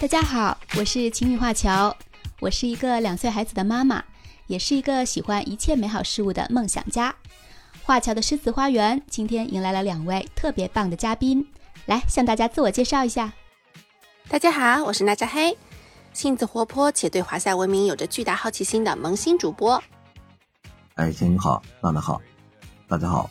[0.00, 1.94] 大家好，我是秦女华侨，
[2.40, 4.02] 我是一个两岁孩子的妈妈，
[4.46, 7.14] 也是一个喜欢一切美好事物的梦想家。
[7.82, 11.46] 华侨的诗词花园今天迎来了两位特别棒的嘉宾，
[11.84, 13.30] 来向大家自我介绍一下。
[14.26, 15.54] 大家好，我是娜扎黑，
[16.14, 19.82] 性子活泼且对华夏文明有着巨大好奇心的萌新主播。
[20.94, 22.18] 哎，秦雨好，娜娜好，
[22.88, 23.30] 大家好，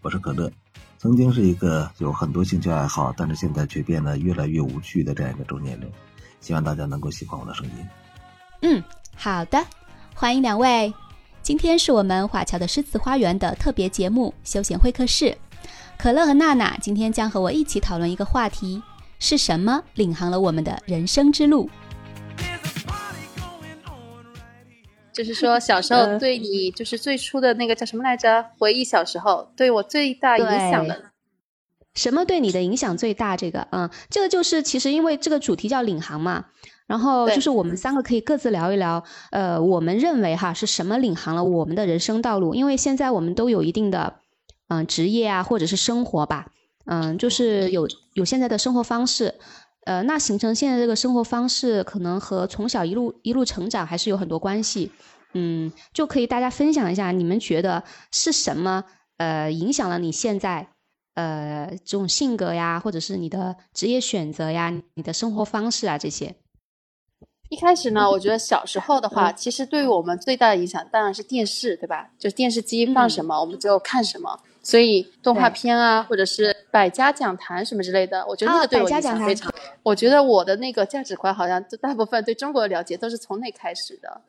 [0.00, 0.50] 我是可乐。
[0.96, 5.92] 曾经是一个有很多兴趣爱好，但是现在却变得越来越无趣的这样一个中年人。
[6.46, 7.72] 希望大家能够喜欢我的声音。
[8.62, 8.80] 嗯，
[9.16, 9.66] 好的，
[10.14, 10.94] 欢迎两位。
[11.42, 15.36] 今天是我们华侨的诗词花园的特别节目——休闲会客室。
[15.98, 18.80] 可乐和娜娜今天将和我一起讨论一个话题：
[19.18, 21.68] 是什么领航了我们的人生之路？
[25.12, 28.44] 就是说，小时候对你，就是最初的那个叫什么来着？
[28.56, 31.10] 回忆小时候对我最大影响的，
[31.96, 33.36] 什么对你的影响最大？
[33.36, 36.44] 这个，嗯，这个就是其实因为这个主题叫领航嘛，
[36.86, 42.54] 然后就是我们三个可以各自聊一聊，呃，我们认为哈是什么领航了我们的人生道路？
[42.54, 44.20] 因为现在我们都有一定的，
[44.68, 46.46] 嗯，职业啊，或者是生活吧，
[46.84, 49.34] 嗯，就是有有现在的生活方式，
[49.86, 54.92] 呃，那形成现在这个生活方式，可能和从小一路一路成长还是有很多关系。
[55.32, 58.84] 嗯，就可以大家分享一下，你们觉得是什么
[59.18, 60.68] 呃影响了你现在
[61.16, 66.36] 呃这种性格呀，或者是你的职业选择呀，你的生活方式啊这些？
[67.48, 72.10] 一开始呢，我觉得小时候的话，其实对于我们最大的影响当然是电视，对吧？
[72.18, 74.40] 就是电视机放什么，我们就看什么。
[74.62, 79.54] 所以动画片啊，或者是百家讲坛什么之类的，我觉得那个对我影响非常。
[79.84, 84.20] 我觉得我的那个价值观好像大部分对中国的了解都是从那开始的。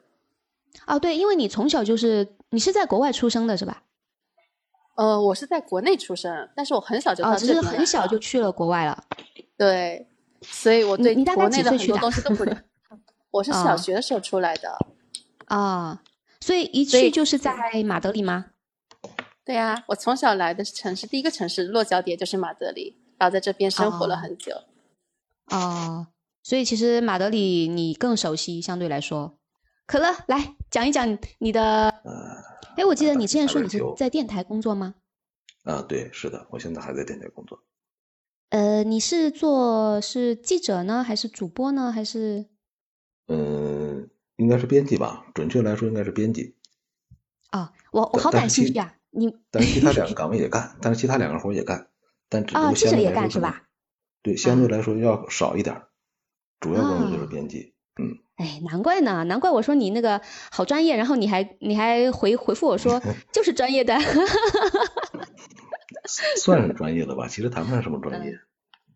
[0.86, 3.82] 哦，对，因为你从小就是你是在国外出生的是吧？
[4.98, 9.04] 呃，我是在国内出生，但是我很小就哦，就是很小就去了国外了。
[9.56, 10.08] 对，
[10.42, 12.44] 所以我对国内的很多东西都不。
[13.30, 14.76] 我是小学的时候出来的。
[15.46, 16.02] 啊，
[16.42, 17.54] 所以一去就是在
[17.86, 18.48] 马德里吗？
[19.46, 24.52] 对呀，我从小来的城市，第一个城市落脚点就是马德里，然后在这边生活了很久。
[25.52, 26.08] 哦，
[26.42, 29.38] 所以其实马德里你更熟悉，相对来说。
[29.86, 31.90] 可乐，来讲一讲你的。
[32.76, 34.96] 哎，我记得你之前说你是在电台工作吗？
[35.64, 37.64] 啊，对，是的，我现在还在电台工作。
[38.50, 42.46] 呃，你是做是记者呢，还是主播呢，还是？
[43.28, 46.56] 嗯，应该是编辑吧，准确来说应该是编辑。
[47.50, 48.96] 啊，我我好感兴趣啊！
[49.10, 51.90] 你但是其他两个 岗位也干，但是其他两个活也干，
[52.30, 53.64] 但只不过记者也干是吧？
[54.22, 55.82] 对，相对来说要少一点，
[56.60, 57.74] 主要工作就是编辑。
[58.00, 58.20] 嗯。
[58.38, 60.22] 哎，难怪呢，难怪我说你那个
[60.52, 63.02] 好专业，然后你还你还回回复我说
[63.34, 63.98] 就是专业的，
[66.38, 68.38] 算是专业的吧，其实谈不上什么专业，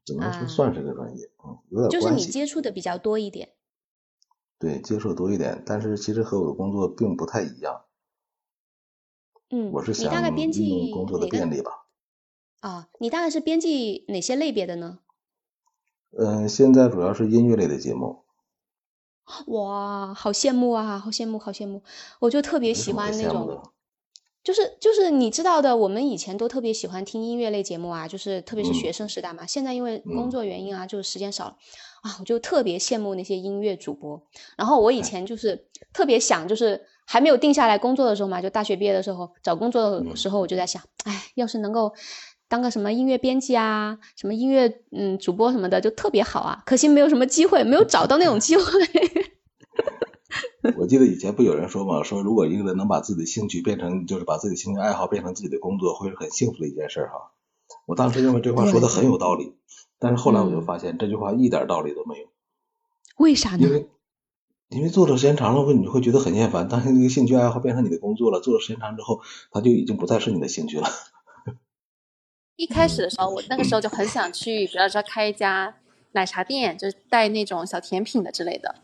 [0.05, 3.49] 只能说算是个专业，嗯，有点就是你接触的比较多一点，
[4.59, 7.85] 对，接触多一点，但是其实和我的工作并不太一样，
[9.49, 11.87] 嗯，我是想利用工作的便利吧，
[12.59, 14.99] 啊，你大概是编辑哪些类别的呢？
[16.15, 18.20] 嗯，现在主要是音乐类的节目。
[19.47, 21.81] 哇，好羡慕啊，好羡慕，好羡慕！
[22.19, 23.61] 我就特别喜欢那种，
[24.43, 29.45] 就是就是你知道的，我们以前都特别喜欢听音乐类节目啊，就是特别是学生时代嘛。
[29.45, 31.57] 现在因为工作原因啊，就是时间少了
[32.01, 34.21] 啊，我就特别羡慕那些音乐主播。
[34.57, 41.93] 然后我以前就是特别想，就是还没有定下来工作的时候嘛，就大学毕业的时候找工作的时候，我就在想，哎，要是能够。
[42.51, 48.63] 当个什么音乐编辑啊，什么音乐嗯主播什么的就特别好啊，可惜没有什么机会，没有找到那种机会。
[50.75, 57.31] 我记得以前不有人说嘛，说如果一个人能把自己的兴趣变成，就是把自己的兴趣爱好变成自己的工作，会是很幸福的一件事哈。
[57.85, 59.55] 我当时认为这话说的很有道理，
[59.97, 62.27] 但是后来我就发现这句话一点道理都没有。
[63.17, 63.59] 为啥呢？
[63.61, 63.87] 因为
[64.67, 66.67] 因为做的时间长了会，你会觉得很厌烦。
[66.67, 70.89] 当那个兴趣爱好变成你的工作了，做的时间长之后，它就已经不再是你的兴趣了。
[72.55, 75.75] 一开始的时候，我那个时候就很想去，比方说开一家
[76.11, 78.75] 奶茶店，就是带那种小甜品的之类的。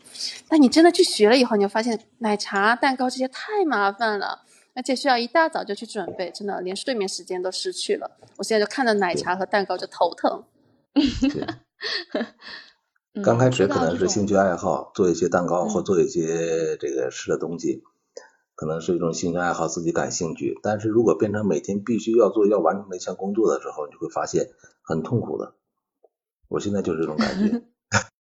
[0.48, 4.42] 但你真的去学了以后，你就发现奶茶、蛋糕这些太麻烦了，
[4.74, 8.18] 而且需要一大早就去准备，真的连睡眠时间都失去了。
[8.36, 10.44] 我现在就看到奶茶和蛋糕就头疼。
[13.22, 17.82] 刚开始可能是兴趣爱好，做一些蛋糕或做一些这个吃的东西。
[18.58, 20.58] 可能是一种兴趣爱好，自己感兴趣。
[20.64, 24.48] 但是如果变成每天必须要做、要完成的一项工作的时候，你会发现
[24.82, 25.54] 很痛苦的。
[26.48, 27.62] 我现在就是这种感觉。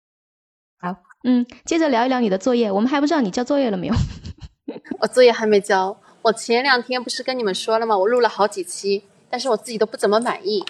[0.78, 0.94] 好，
[1.24, 2.70] 嗯，接着聊一聊你的作业。
[2.70, 3.94] 我们还不知道你交作业了没有？
[5.00, 5.98] 我作业还没交。
[6.20, 7.96] 我前两天不是跟你们说了吗？
[7.96, 10.62] 我录了好几期，但是我自己都不怎么满意。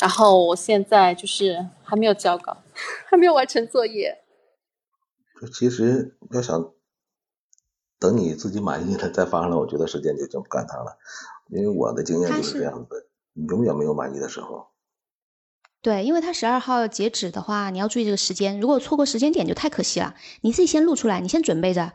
[0.00, 2.56] 然后我现在就是还没有交稿，
[3.08, 4.18] 还没有完成作业。
[5.40, 6.72] 就其实要想
[8.00, 10.98] 等你自己满意了再发上来，我觉得时间就就不赶趟了，
[11.50, 14.66] 因为我的经验就是这样子的，你永远没有满意的时候。
[15.82, 20.14] 对，因为他十二号截止的话，你要注意这个时间，如果错过时间点就太可惜了。
[20.40, 21.92] 你自己先录出来，你先准备着。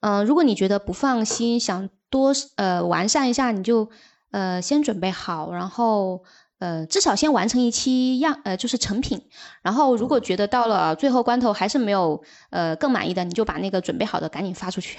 [0.00, 3.88] 嗯，如果你觉得不放心，想多呃完善一下，你就
[4.32, 6.24] 呃先准备好，然后
[6.62, 9.20] 呃至少先完成一期样呃就是成品。
[9.62, 14.96] 然后如果觉得到了最后关头还是没有呃更满意的，你就把那个准备好的赶紧发出去。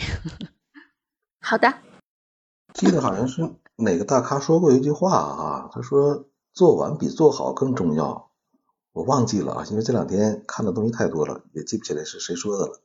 [1.39, 1.74] 好的。
[2.74, 6.25] 记得好像是哪个大咖说过一句话啊，他说。
[6.54, 8.30] 做完比做好更重要，
[8.92, 12.80] 我忘记了啊，因为这两天看的东西太多了，也记不起来是谁说的了。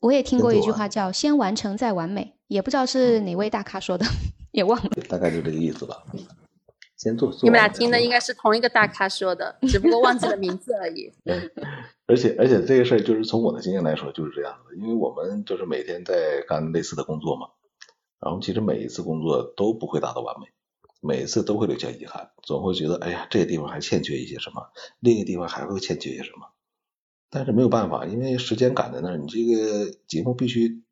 [0.00, 4.06] 我也听过一句话叫“先完成再完美”，也不知道是哪位大咖说的，
[4.50, 4.90] 也忘了。
[5.10, 6.02] 大概就这个意思吧。
[6.96, 7.30] 先做。
[7.42, 11.12] 你们俩听的应该是同一个大咖说的，只不过忘记了名字而已。
[12.06, 17.48] 而且而且这个事儿就是从我的经验来说就是这样的，因为我们就是每天在干类似的工作嘛，
[18.20, 20.46] 然后其实每一次工作都不会达到完美。
[21.02, 26.48] 每一次都会留下遗憾，总会觉得哎呀，这个地方还欠缺一些什么，另一个地方还会欠缺些什么。
[27.30, 30.82] 但是没有办法，因为时间赶在那儿，你这个节目必须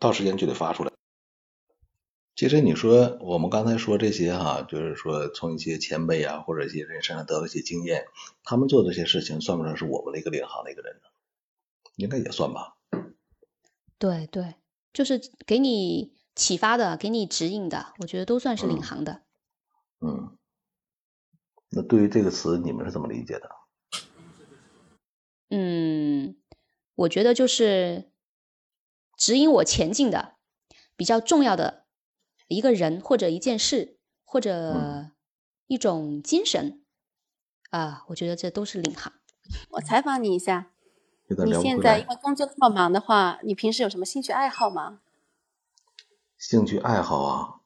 [0.00, 0.90] 到时间就得发出来。
[2.36, 8.06] 其实你说我们刚才说这些哈，就是说从一些前辈啊或者一些人身上得到一些经验，
[8.42, 11.02] 他们做这些事情算不算是我们的一个领航的一个人呢？
[11.96, 12.76] 应该也算吧。
[13.98, 14.56] 对对，
[14.92, 19.22] 就是给你启发的，给你指引的，我觉得都算是领航的。
[20.00, 20.36] 嗯，
[21.70, 23.48] 那对于这个词，你们是怎么理解的？
[25.50, 26.36] 嗯，
[26.96, 28.10] 我觉得就是
[29.16, 30.34] 指引我前进的
[30.96, 31.83] 比较重要的
[32.48, 35.10] 一个人或者一件事或者
[35.66, 36.84] 一种精神
[37.70, 39.12] 啊，我觉得这都是领航。
[39.70, 40.70] 我采访你一下，
[41.28, 45.00] 你现在因为工作这么忙的话，你平时有什么兴趣爱好吗？
[46.38, 47.60] 兴趣爱好啊。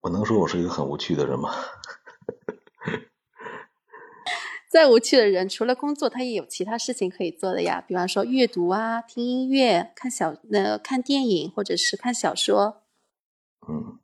[0.00, 1.54] 我能说我是一个很无趣的人吗？
[4.74, 7.80] 再无趣的人，除了工作，他也有其他事情可以做的呀。
[7.86, 12.82] 比方说阅读啊、听音乐、看小呃看电影，或者是看小说。
[13.68, 14.00] 嗯，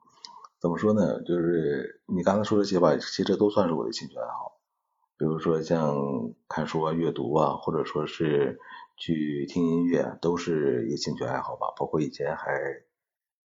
[0.61, 1.20] 怎么说呢？
[1.25, 4.61] 就是你刚才说这些吧，其实都算是我的兴趣爱好。
[5.19, 5.96] 比如说像
[6.49, 8.61] 看书啊、阅读啊，或者说是
[8.96, 11.75] 去听音乐，都是一个兴趣爱好吧。
[11.76, 12.46] 包括以前还。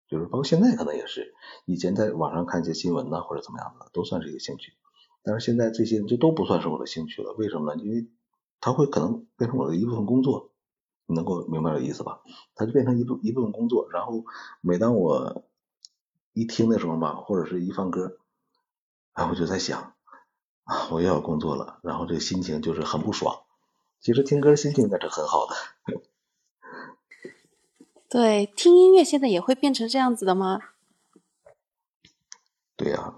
[0.06, 1.32] 就是包括现在可能也是，
[1.64, 4.74] 以前在网上看一些新闻呐或者怎么样的，都算是一个兴趣。
[5.24, 7.82] 但是现在这些就都不算是我的兴趣了，为什么呢？
[7.82, 8.06] 因为
[8.60, 10.52] 它会可能变成我的一部分工作，
[11.06, 12.20] 你能够明白这意思吧？
[12.54, 14.24] 它就变成一部一部分工作，然后
[14.60, 15.44] 每当我
[16.34, 18.18] 一听的时候吧，或者是一放歌，
[19.14, 19.94] 哎，我就在想
[20.64, 23.42] 啊，我又要工作了，然后这个心情就是很不爽。
[24.00, 25.54] 其实听歌心情应该是很好的。
[28.10, 30.60] 对，听音乐现在也会变成这样子的吗？
[32.76, 33.14] 对呀，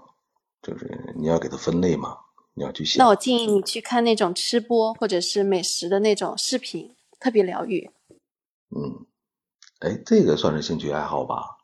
[0.67, 2.17] 就是你要给它分类嘛，
[2.53, 3.01] 你要去想。
[3.01, 7.89] 那我建议你去看那种吃播或者是美食的那种视频，特别疗愈。
[8.75, 9.05] 嗯，
[9.79, 11.57] 哎，这个算是兴趣爱好吧？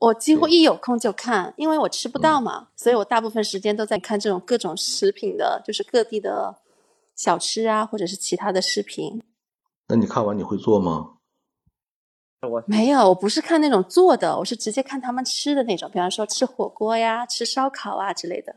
[0.00, 6.58] 我几乎一有空就看，因为我吃不到嘛，所以我大部分时间都在看这种各种食品的，就是各地的
[7.14, 9.22] 小吃啊，或者是其他的视频。
[9.86, 11.13] 那你看完你会做吗？
[12.66, 18.56] 没有，我不是看那种做的，我是直接看他们吃的那种，比方说吃火锅呀、吃烧烤啊之类的。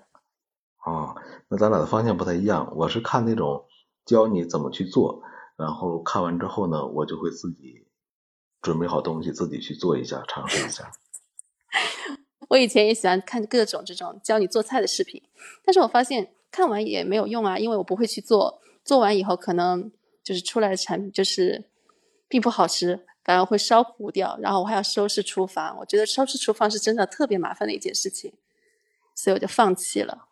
[0.86, 1.16] 哦，
[1.50, 2.72] 那咱俩的方向不太一样。
[2.76, 3.66] 我是看那种
[4.06, 5.22] 教你怎么去做，
[5.58, 7.88] 然后看完之后呢，我就会自己
[8.62, 10.92] 准备好东西，自己去做一下，尝试一下。
[12.50, 15.22] 我以前也喜欢看各种这种教你做菜的视频，
[15.66, 19.92] 但是我发现看完也没有用啊，因为我不会去做，做完以后可能
[20.24, 21.66] 就是出来的产品就是
[22.30, 23.06] 并不好吃。
[23.28, 25.76] 反而会烧糊掉，然后我还要收拾厨房。
[25.80, 28.32] 我觉得收拾厨房是真的特别麻烦的一件事情，
[29.14, 30.30] 所以我就放弃了。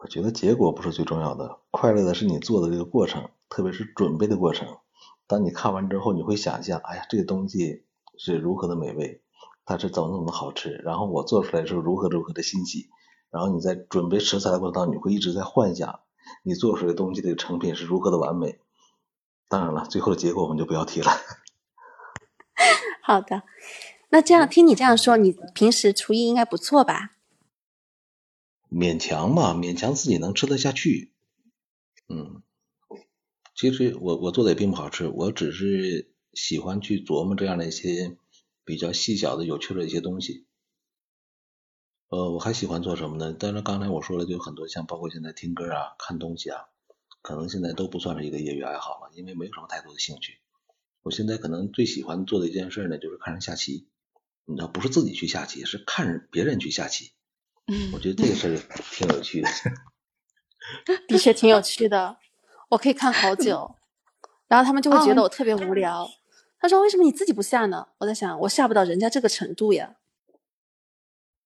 [0.00, 4.78] 我觉得结果不是最重要的，快乐的是你做的这个过程，特别是准备的过程。
[5.28, 7.84] 当你看完之后，你会想象，哎呀，这个东西
[8.18, 9.22] 是如何的美味，
[9.64, 12.88] 它是怎么怎么好吃，然后我做出来是如何如何的欣喜。
[13.30, 16.00] 然后你在准备食材的过程当中，你会一直在幻想
[16.42, 18.58] 你做出来的东西的成品是如何的完美。
[19.48, 21.12] 当然了，最后的结果我们就不要提了。
[23.02, 23.42] 好的，
[24.10, 27.16] 那这样听你这样说，你平时厨艺应该不错吧？
[28.70, 31.12] 勉强嘛，勉强自己能吃得下去。
[32.08, 32.42] 嗯，
[33.54, 38.16] 其实我我做的也并不好吃，我只是喜欢去琢磨这样的一些
[38.64, 40.46] 比较细小的、有趣的一些东西。
[42.08, 43.32] 呃，我还喜欢做什么呢？
[43.32, 46.66] 当然刚才我说了，就很多像包括现在听歌啊、看东西啊，
[47.20, 50.38] 可能现在都不算是一个业余爱好了，因为没有什么太多的兴趣。
[51.02, 53.88] 我现在可能最喜欢做的一件事呢，就是看人下棋。
[54.44, 57.12] 你知道，不是自己去下棋，是看别人去下棋。
[57.66, 58.56] 嗯，我觉得这个事儿
[58.90, 59.48] 挺有趣的。
[61.08, 62.18] 的确挺有趣的，
[62.70, 63.76] 我可以看好久，
[64.48, 66.08] 然后他们就会觉得我特别无聊。
[66.58, 69.96] 他说：“为什么你自己不下呢？”我在想，我下不到人家这个程度呀。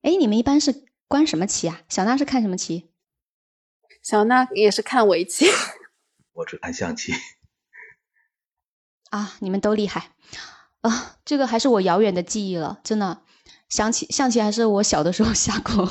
[0.02, 1.82] 哎，你们一般是观什么棋啊？
[1.88, 2.90] 小娜是看什么棋？
[4.02, 5.46] 小娜也是看围棋。
[6.34, 7.12] 我只看象棋。
[9.10, 10.10] 啊，你们都厉害
[10.82, 11.16] 啊！
[11.24, 13.22] 这个还是我遥远的记忆了，真的。
[13.68, 15.84] 象棋，象棋还是我小的时候 下过，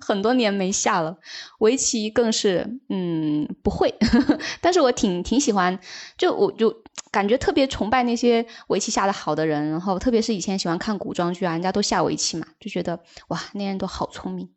[0.00, 1.18] 很多年没下了。
[1.58, 3.92] 围棋更是，嗯，不会。
[4.62, 5.80] 但是我挺挺喜欢，
[6.16, 9.70] 就我就感觉特别崇拜那些围棋下的好的人。
[9.70, 14.48] 然后特别是以前喜欢看古装剧啊，人家都下围棋嘛，就觉得哇，那人都好聪明。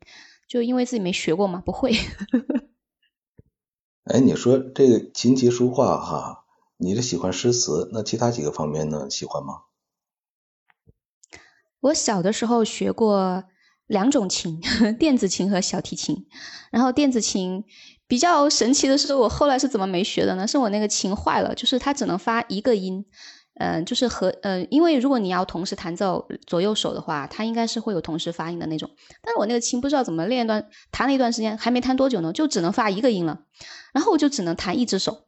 [0.46, 1.92] 就因为自己没学过嘛，不会。
[4.04, 6.43] 哎，你说这个琴棋书画哈，
[6.76, 9.08] 你是喜欢诗词，那其他几个方面呢？
[9.08, 9.62] 喜欢吗？
[11.80, 13.44] 我小的时候学过
[13.86, 14.60] 两种琴，
[14.98, 16.26] 电子琴和小提琴。
[16.72, 17.64] 然后电子琴
[18.08, 20.46] 比较神奇的是，我后来是怎么没学的呢？
[20.46, 23.04] 是我那个琴坏了，就是它只能发一个音，
[23.60, 28.90] 嗯，就是和呃，因为如果你要同时弹奏左右手的话，它应该是会有同时发音的那种。
[29.22, 33.42] 但是我那个琴不知道怎么练一段，弹了一段时间，还没弹多久呢，就只能发一个音了。
[33.92, 35.26] 然后我就只能弹一只手，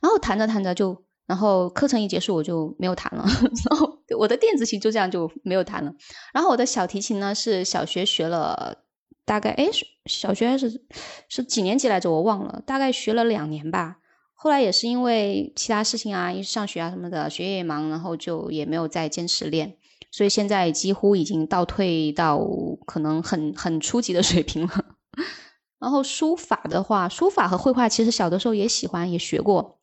[0.00, 1.04] 然后弹着弹着就。
[1.26, 3.24] 然后课程一结束，我就没有弹了。
[3.68, 5.92] 然后我的电子琴就这样就没有弹了。
[6.32, 8.84] 然后我的小提琴呢，是小学学了
[9.24, 9.68] 大概哎，
[10.04, 10.84] 小学是
[11.28, 12.08] 是几年级来着？
[12.12, 13.96] 我忘了，大概学了两年吧。
[14.34, 19.76] 后来也是因为其他事情啊，一上学啊什么的，学业也忙，然后就也没有再坚持练。
[20.12, 22.40] 所以现在几乎已经倒退到
[22.86, 24.84] 可能很很初级的水平了。
[25.80, 29.80] 然后书法的话，书法和绘画其实小的时候也喜欢，也学过。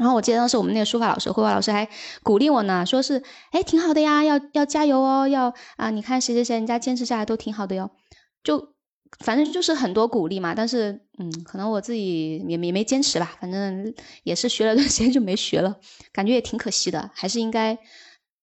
[0.00, 1.86] 然后我记得当时我们那个书法老师、绘画老师还
[2.22, 7.90] 鼓励我呢，说是，哎，挺好的呀，要要加油哦，要啊，你看谁谁谁人家坚持下来都挺好的哟，
[8.42, 8.72] 就
[9.18, 10.54] 反正就是很多鼓励嘛。
[10.54, 13.92] 但是，嗯，可能我自己也也没坚持吧，反正
[14.22, 15.76] 也是学了段时间就没学了，
[16.14, 17.76] 感觉也挺可惜的，还是应该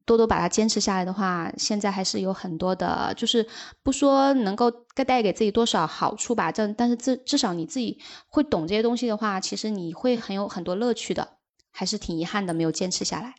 [0.06, 3.48] 多多把它坚持下来的话，现在还是有很多的，就是
[3.82, 11.37] 不说能够带给自己多少好处吧，这但是至至少你自己会懂这些东西的话，其实你会很有很多乐趣的。
[11.78, 13.36] 还是挺遗憾的，没有坚持下来。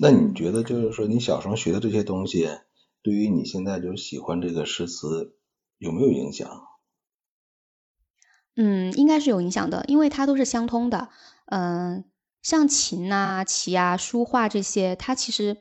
[0.00, 2.48] 那你觉得，就是说你小时候学的这些东西，
[3.02, 5.36] 对于你现在就是喜欢这个诗词
[5.76, 6.48] 有没有影响？
[8.54, 11.10] 嗯，应该是有影响的，因为它都是相通的。
[11.46, 12.02] 嗯，
[12.40, 15.58] 像琴啊、棋啊、书画这些，它其实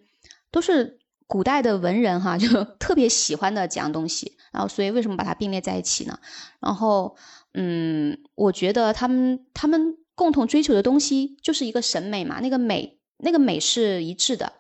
[0.51, 4.37] 都是古代的文人哈，就 特别喜欢的几样东西。
[4.53, 6.17] 然后，所以为什么把它并列在一起呢？
[6.61, 7.17] 然后，
[7.53, 9.97] 嗯，我觉得他们他们。
[10.15, 14.53] 共同追求的东西就是一个审美嘛，那个美，那个美是一致的。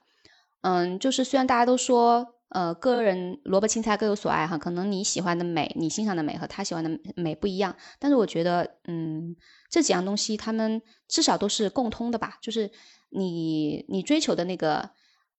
[0.61, 9.35] 嗯，就是虽然大家都说，呃，个人萝卜青菜各有所爱哈，可能你喜欢的美，你欣赏的美和他喜欢的美不一样，但是我觉得，嗯，
[9.69, 12.71] 这几样东西他们至少都是共通的吧，就是
[13.09, 14.89] 你你追求的那个，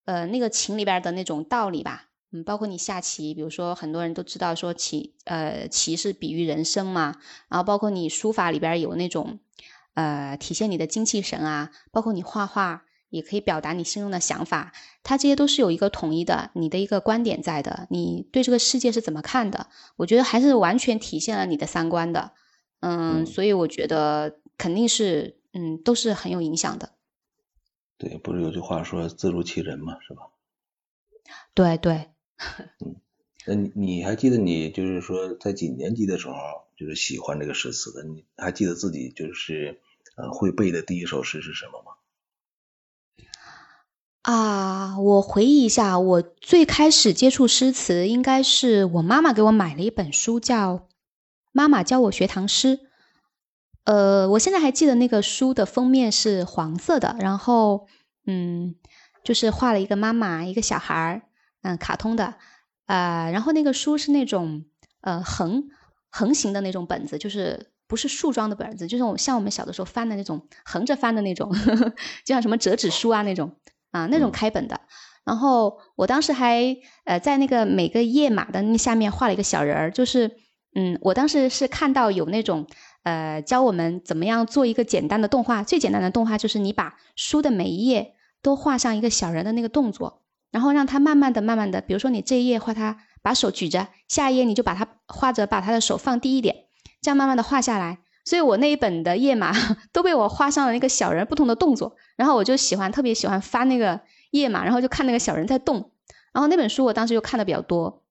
[0.05, 2.09] 呃，那个情里边的那种道理吧。
[2.33, 7.17] 嗯，包括你下棋，比如说很多人都知道说棋，呃，棋是比喻人生嘛，
[7.49, 9.41] 然后包括你书法里边有那种。
[9.97, 19.69] 呃，体现你的精气神啊，包括你画画也可以表达你心中的想法，它这些都是有一个统一的，你的一个观点在的，你对这个世界是怎么看的？
[19.97, 22.33] 我觉得还是完全体现了你的三观的，
[22.81, 26.93] 嗯，所以我觉得肯定是，嗯，都是很有影响的。
[27.97, 30.29] 对，不是有句话说自如其人嘛，是吧？
[31.55, 32.11] 对对。
[32.85, 32.97] 嗯，
[33.47, 36.35] 那你你还记得你就是说在几年级的时候，
[36.77, 38.05] 就是喜欢这个诗词的？
[38.05, 39.81] 你还记得自己就是？
[40.17, 41.93] 呃，会背的第一首诗是什么吗？
[44.23, 50.79] 啊，我回忆一下，我最开始接触诗词，应该是我妈妈给我买了一本书，叫
[51.53, 52.79] 《妈妈教我学唐诗》。
[53.85, 57.87] 呃，我现在还记得那个书的封面是黄色的，然后，
[58.27, 58.75] 嗯，
[59.23, 61.23] 就是画了一个妈妈，一个小孩儿，
[61.63, 62.35] 嗯，卡通的，
[62.87, 64.65] 啊，然后那个书是那种
[65.03, 65.69] 呃横
[66.09, 67.71] 横行的那种本子，就是。
[67.89, 71.51] 不是树装的本子，就是我像我们小的时候翻的那种横着翻的那种，
[72.25, 73.53] 就像什么折纸书啊那种
[73.91, 74.81] 啊那种开本的。
[75.25, 80.37] 然后我当时还呃在那个每个页码的那下面画了一个小人儿，就是
[80.75, 82.67] 嗯我当时是看到有那种
[83.03, 96.66] 呃教我们怎么样做一个简单的动画，最简单的动画就是你把书的每一页都画上一个小人的那个动作，然后让他慢慢的慢慢的，比如说你这一页画他把手举着，下一页你就把他画着把他的手放低一点。
[97.07, 99.53] 这样慢慢的画下来，所以我那一本的页码
[99.95, 104.01] 都被我画上了那个小人不同的动作，然后我就喜欢特别喜欢翻那个
[104.33, 105.93] 页码，然后就看那个小人在动。
[106.33, 108.03] 然后那本书我当时就看的比较多，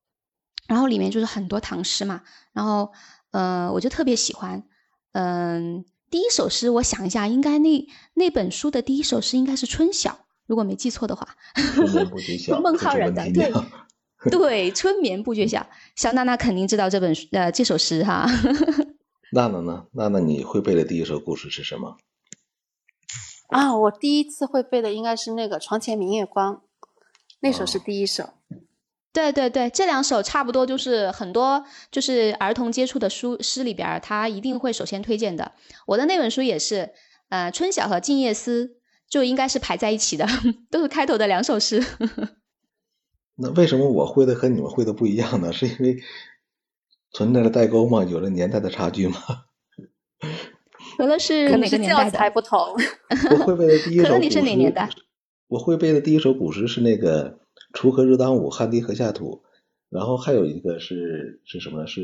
[0.70, 2.22] 然后里面就是很多唐诗嘛，
[2.54, 2.94] 然后
[3.32, 4.64] 呃我就特别喜欢。
[5.12, 10.12] 嗯，第一首诗我想一下，应该那那本书的第一首诗应该是《春晓》，
[10.48, 11.36] 如果没记错的话。
[12.64, 13.52] 孟浩然的对
[14.32, 18.26] 对，春眠不觉晓，小娜娜肯定知道这本呃这首诗哈。
[19.34, 19.86] 娜娜呢？
[19.94, 21.98] 娜娜，你会背的第一首故事是什么？
[23.50, 26.56] 啊，我第一次会背的应该是那个《床前明月光》，
[27.42, 28.30] 那首是第一首。
[29.14, 35.54] 对对对，这两首差不多就是很多就是儿童接触的书诗里边，他一定会首先推荐的。
[35.86, 36.92] 我的那本书也是，
[37.30, 38.66] 呃，《春晓》和《静夜思》
[39.10, 40.28] 就应该是排在一起的，
[40.70, 41.82] 都是开头的两首诗。
[43.36, 45.52] 那为什么我会的和你们会的不一样呢？
[45.54, 45.98] 是因为？
[47.12, 48.04] 存在着代沟吗？
[48.04, 49.16] 有了年代的差距吗？
[50.98, 52.60] 可能是哪个年代才不同。
[53.32, 54.90] 我会背的第一首古诗，你是哪年代？
[55.48, 57.40] 我会背的第一首古诗是那个
[57.72, 59.44] “锄禾日当午，汗滴禾下土”。
[59.90, 61.88] 然后还有一个是是什么呢？
[61.88, 62.02] 是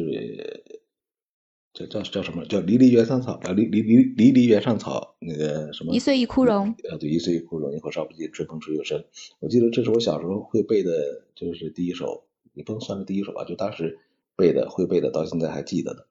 [1.73, 2.45] 叫叫叫什么？
[2.45, 5.93] 叫“离离原上草”啊，“离离离离离原上草”那个什么？
[5.93, 6.69] 一岁一枯荣。
[6.91, 9.03] 啊，对，一岁一枯荣，一火烧不尽，春风吹又生。
[9.39, 13.99] 我记得这是我小时候会背的，就是第一首，也不能算是第一首吧，就当时。
[14.37, 16.07] 背的会背的，到现在还记得的。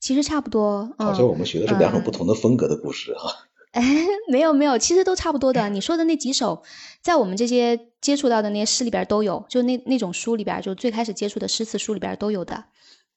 [0.00, 3.30] 其实差不多，好像我们学的是两种不同的风格的故事哈。
[3.72, 3.84] 哎，
[4.28, 5.68] 没有没有，其实都差不多的。
[5.68, 6.64] 你说的那几首，
[7.02, 12.64] 在我们这些接触到的那些诗里边都有，就那那种书里边，就最开始接触的诗词书里边都有的。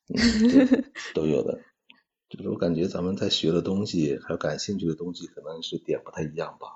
[1.14, 1.60] 都有的，
[2.30, 6.68] 就是我感觉咱们在学的东西，还有感兴趣的东西，可能是点不太一样吧。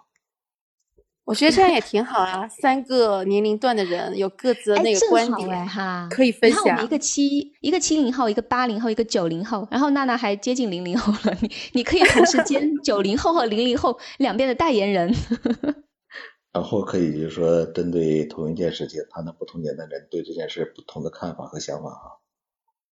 [1.26, 6.62] 我觉得这样也挺好啊，三个年龄段的人有各自的那个观点哈，可以分享。
[6.64, 15.16] 我们一个七一个七零后，一个八零后，一个九零后，然后娜娜还接近零零后了，你你可以同时兼 九零后和零零后两边的代言人。
[16.52, 22.20] 然后可以就是说，针对同一件事情，谈谈不同年代人对这件事不同的看法和想法啊。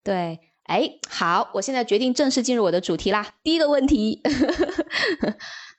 [0.04, 3.36] 对，哎，好，我现在决定正式进入我的主题啦。
[3.44, 4.22] 第一个问题。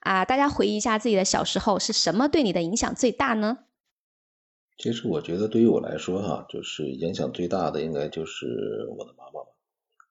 [0.01, 3.59] 啊，大家回忆一下自己的小时候是什么对你的影响最大呢？
[4.79, 9.51] 其实我觉得对于我来说哈，就是影响最大的应该就是我的妈妈吧。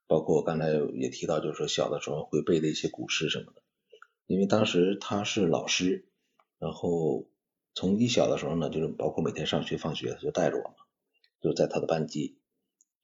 [0.06, 3.62] 包括我刚才也提到，就是说小的时候会背的一些古诗什么的。
[4.26, 6.10] 因为当时她是老师，
[6.60, 7.30] 然后
[7.74, 10.76] 从一小的时候呢，就是包括每天上学放学，就带着我嘛，
[11.42, 12.38] 就在她的班级。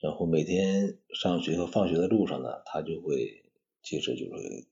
[0.04, 3.46] 然后每天上学和放学的路上呢，他就会
[3.82, 4.68] 其实就是。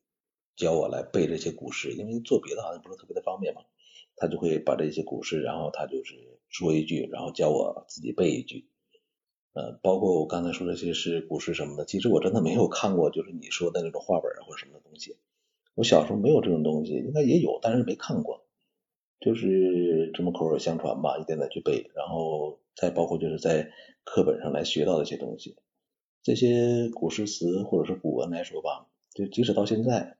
[0.57, 3.61] 教我来背这些古诗，因为做别的好像不是特别的方便嘛。
[4.15, 6.13] 他就会把这些古诗，然后他就是
[6.49, 8.67] 说一句，然后教我自己背一句。
[9.53, 15.15] 呃，包括我刚才说这些是、古诗什么的，其实我真的没有看过，就是你说的那种画本或者什么的东西。
[15.73, 18.45] 我小时候没有这种东西，应该也有，但是没看过。
[19.19, 23.71] 就是这么口耳相传吧，一点点去背，然后再包括就是在
[24.03, 25.57] 课本上来学到的一些东西。
[26.23, 30.17] 这些古诗词或者是古文来说吧，就即使到现在。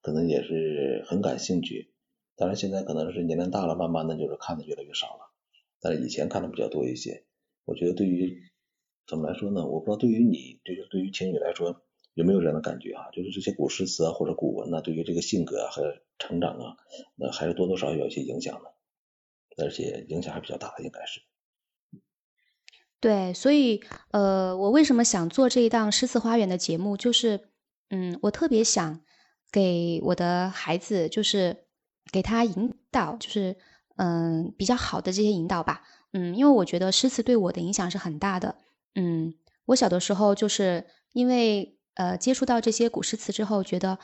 [0.00, 1.92] 可能也是很感兴趣，
[2.36, 5.32] 当然现在可能是年龄大了，慢慢的就是看的越来越少了。
[5.80, 7.24] 但是以前看的比较多一些。
[7.64, 8.40] 我觉得对于
[9.06, 9.66] 怎么来说呢？
[9.66, 11.82] 我不知道对于你，就是对于晴雨来说
[12.14, 13.10] 有没有这样的感觉啊？
[13.12, 16.76] 就是这些古诗词啊或者古文呢，对于这个性格啊和成长啊，
[17.16, 18.72] 那还是多多少少有一些影响的，
[19.62, 21.20] 而且影响还比较大，应该是。
[23.00, 26.96] 对，所以呃，我为什么想做这一档诗词花园的节目？
[26.96, 27.48] 就是
[27.90, 29.00] 嗯，我特别想。
[29.50, 31.64] 给我的孩子，就是
[32.12, 33.56] 给他引导，就是
[33.96, 35.80] 嗯比较好的这些引导吧，
[36.12, 38.56] 嗯，因为我觉得诗词对我的影响是很大的，
[38.94, 39.32] 嗯，
[39.64, 40.84] 我小的时候就是
[41.14, 43.98] 因为呃接触到这些古诗词之后，觉得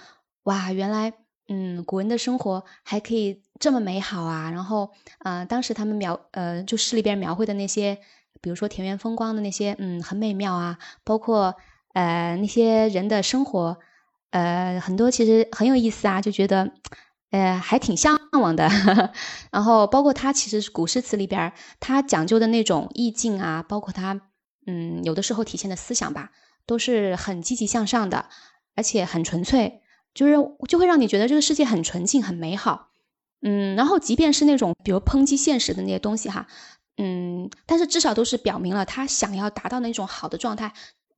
[0.45, 1.13] 哇，原来
[1.49, 7.99] 嗯古人的生活还可以这么美好啊，然后啊当时他们描呃就诗里边描绘的那些，
[8.45, 11.57] 比如说田园风光的那些，嗯很美妙啊，包括
[11.95, 13.79] 呃那些人的生活。
[14.31, 16.73] 呃，很多其实很有意思啊，就觉得，
[17.31, 18.69] 呃，还挺向往的。
[19.53, 24.21] 然后包括它其实是古诗词里边，它讲究的那种意境啊，包括它，
[24.67, 26.33] 嗯，有的时候体现的思想吧，
[26.67, 28.27] 都是很积极向上的，
[28.75, 29.81] 而且很纯粹，
[30.13, 30.35] 就是
[30.67, 32.89] 就会让你觉得这个世界很纯净、很美好。
[33.41, 36.49] 嗯，然后即便是那种比如抨击现实的那些东西哈，
[36.97, 40.73] 嗯，但是至少都是表明了他想要达到那种好的状态，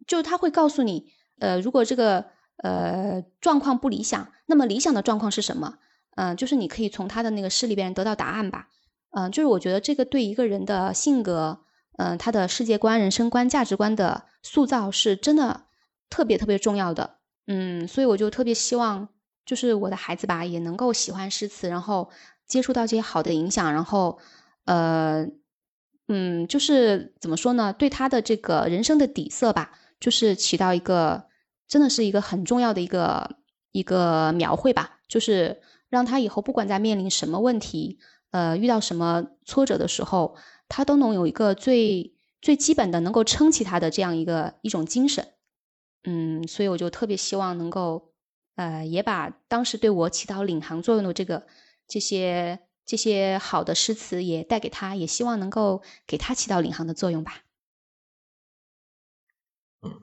[0.06, 2.24] 就是他会告诉你，呃，如果这个。
[2.62, 5.76] 呃，状况不理想，那么理想的状况是什么？
[6.16, 8.68] 嗯，就是你可以从他的那个诗里边得到答案吧。
[9.10, 11.60] 嗯，就是我觉得这个对一个人的性格，
[11.98, 15.66] 嗯，他的世界观、人生观、价值观的塑造是真的
[16.08, 17.18] 特别特别重要的。
[17.46, 19.10] 嗯，所以我就特别希望，
[19.44, 22.08] 就是我的孩子吧，也能够喜欢诗词，然后
[22.46, 24.18] 接触到这些好的影响，然后，
[24.64, 25.26] 呃，
[26.08, 27.72] 嗯，就是怎么说呢？
[27.72, 31.26] 对他的这个人生的底色吧，就是起到一个，
[31.66, 33.36] 真的是一个很重要的一个
[33.72, 37.98] 一个描绘吧，就是让他以后不管在面临什么问题，
[38.30, 40.36] 呃，遇到什么挫折的时候，
[40.68, 42.12] 他都能有一个最。
[42.42, 45.26] 最基本的能够撑起他的这样一个一种精神，
[46.04, 48.12] 嗯，所以我就特别希望能够，
[48.54, 51.44] 呃，也把当时对我起到领航作用的这个
[51.88, 57.42] 这些这些好的诗词也带给他，也希望能够给他起到领航的作用吧。
[59.82, 60.00] 嗯，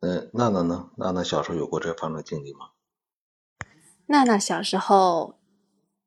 [0.00, 0.90] 呃，娜娜呢？
[0.98, 2.72] 娜娜小时候有过这方面的经历吗？
[4.06, 5.38] 娜娜小时候，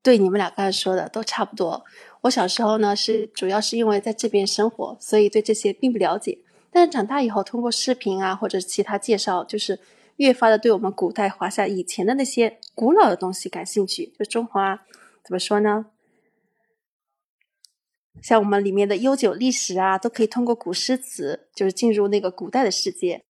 [0.04, 1.84] 对你们俩刚才说的都差不多。
[2.22, 6.38] 我小时候呢，是主要是因为在这边生活，所以对这些并不了解。
[6.70, 9.80] 但是长大以后，通过视频啊，或者其他介绍，就是
[10.18, 14.14] 越发的对我们古代华夏以前的那些古老的东西感兴趣。
[14.20, 14.86] 就中华
[15.28, 15.88] 怎么说呢？
[18.22, 23.26] 像我们里面的悠久历史啊，都可以通过古诗词，就是进入那个古代的世界。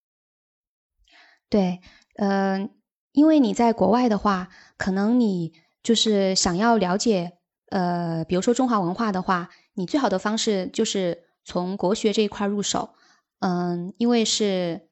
[1.49, 1.81] 对，
[2.17, 2.69] 嗯，
[3.13, 7.39] 因为你在国外的话，可能你就是想要了解。
[7.69, 12.93] 呃，比如说中华文化的话，你最好的方式就是从国学这一块入手，
[13.39, 14.87] 嗯，因为是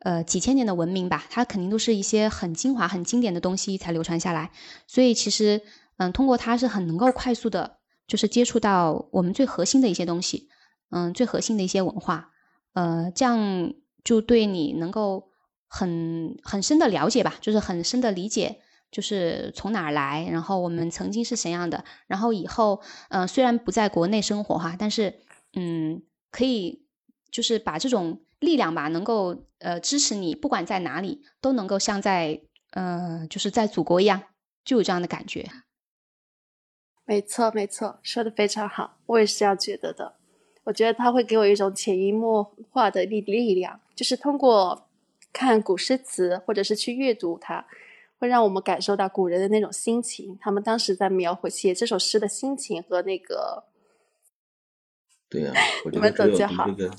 [0.00, 4.50] 呃几千年的文明吧，它肯定都是一些很精华、很经典的东西才流传下来，
[4.86, 5.62] 所以其实
[5.98, 10.48] 嗯，通过它是很能够快速的，就是接触到我们最核心的一些东西，
[10.90, 12.30] 嗯，最核心的一些文化，
[12.72, 15.28] 呃，这样就对你能够
[15.68, 18.62] 很很深的了解吧，就是很深的理解。
[18.90, 22.80] 就是从哪儿来，然后我们曾经是怎样的，然后以后，
[23.10, 25.20] 嗯，虽然不在国内生活哈，但是，
[25.52, 26.86] 嗯，可以
[27.30, 34.22] 就是把这种力量吧，能够呃支持你，不管在哪里，都能够像在呃就是在祖国一样，
[34.64, 35.46] 就有这样的感觉。
[37.08, 40.16] 没错，没错，说的非常好，我也是这样觉得的。
[40.64, 44.86] 我觉得他会给我一种潜移默化的力力量，就是通过
[45.32, 47.66] 看古诗词，或者是去阅读它。
[48.18, 53.64] 会让我们感受到古人的那种心情，他们当时在描绘写这首诗的心情和那个。
[55.30, 55.54] 对呀，
[55.86, 56.90] 我觉得只有读这个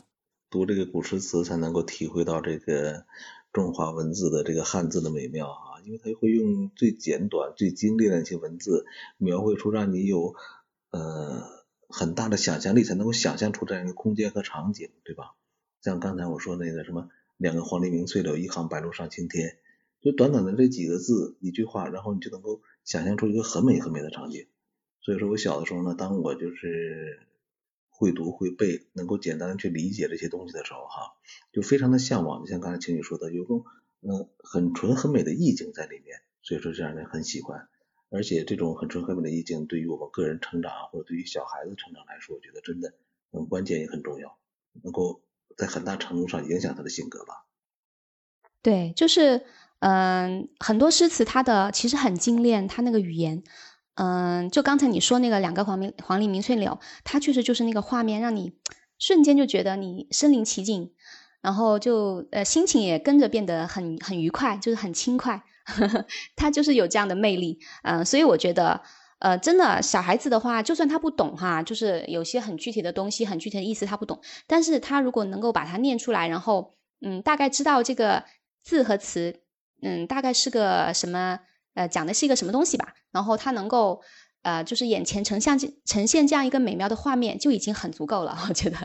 [0.50, 3.06] 读这个古诗词，才能够体会到这个
[3.54, 5.68] 中华文字的这个汉字的美妙啊！
[5.89, 8.86] 因为它会用最简短、最精炼的一些文字，
[9.17, 10.36] 描绘出让你有
[10.91, 11.41] 呃
[11.88, 15.34] 很大的想象力，才能够想象出这样一个空间和场景，对吧？
[15.82, 19.58] 像刚才我说那个什么“两个黄鹂鸣翠柳，一行白鹭上青天”。
[19.99, 24.45] 就短短的这几个字一句话，然后你就能够想象出一个很美很美的场景。
[25.02, 27.19] 所以说我小的时候呢，当我就是
[27.89, 31.13] 会读会背，能够简单的去理解这些东西的时候，哈，
[31.52, 32.41] 就非常的向往。
[32.41, 33.65] 就像刚才青雨说的，有种
[34.02, 37.68] 嗯很纯很美的意境在里面，所以说这让人很喜欢。
[38.10, 42.94] 而且这种很纯很美的意境，对于我们个人成长或者对于小孩子成长来说，我觉得真的
[43.32, 44.38] 很关键也很重要，
[44.84, 45.22] 能够
[45.56, 47.46] 在很大程度上影响他的性格吧。
[48.62, 49.46] 对，就是。
[49.82, 53.44] 嗯，很多诗词它的其实很精炼，它那个语言，
[53.96, 58.58] 嗯，就刚才你说那个两个黄鹂黄鹂鸣翠柳，它确实就是那个画面，让你
[58.98, 60.92] 瞬间就觉得你身临其境，
[61.41, 65.41] 然后就呃心情也跟着变得很很愉快，就是很轻快，
[66.36, 68.82] 他就是有这样的魅力，嗯，所以我觉得，
[69.19, 78.23] 呃，真的小孩子的话，就算他不懂哈，就是有些很具体的东西，很具体的意思他不懂，但是他如果能够把它念出来，然后嗯，大概知道这个
[78.63, 79.41] 字和词。
[79.82, 81.39] 嗯，大概是个什么？
[81.73, 82.93] 呃，讲的是一个什么东西吧？
[83.13, 84.02] 然后他能够，
[84.41, 88.38] 呃，就是眼前呈现呈现这样一个美妙的画面，就已经很足够了。
[88.49, 88.75] 我觉得，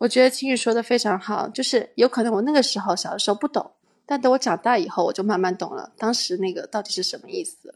[0.00, 1.48] 我觉得青雨说的非常好。
[1.48, 3.70] 就是有可能我那个时候小的时候不懂，
[4.04, 5.92] 但等我长大以后，我就慢慢懂了。
[5.96, 7.74] 当时那个到底是什么意思？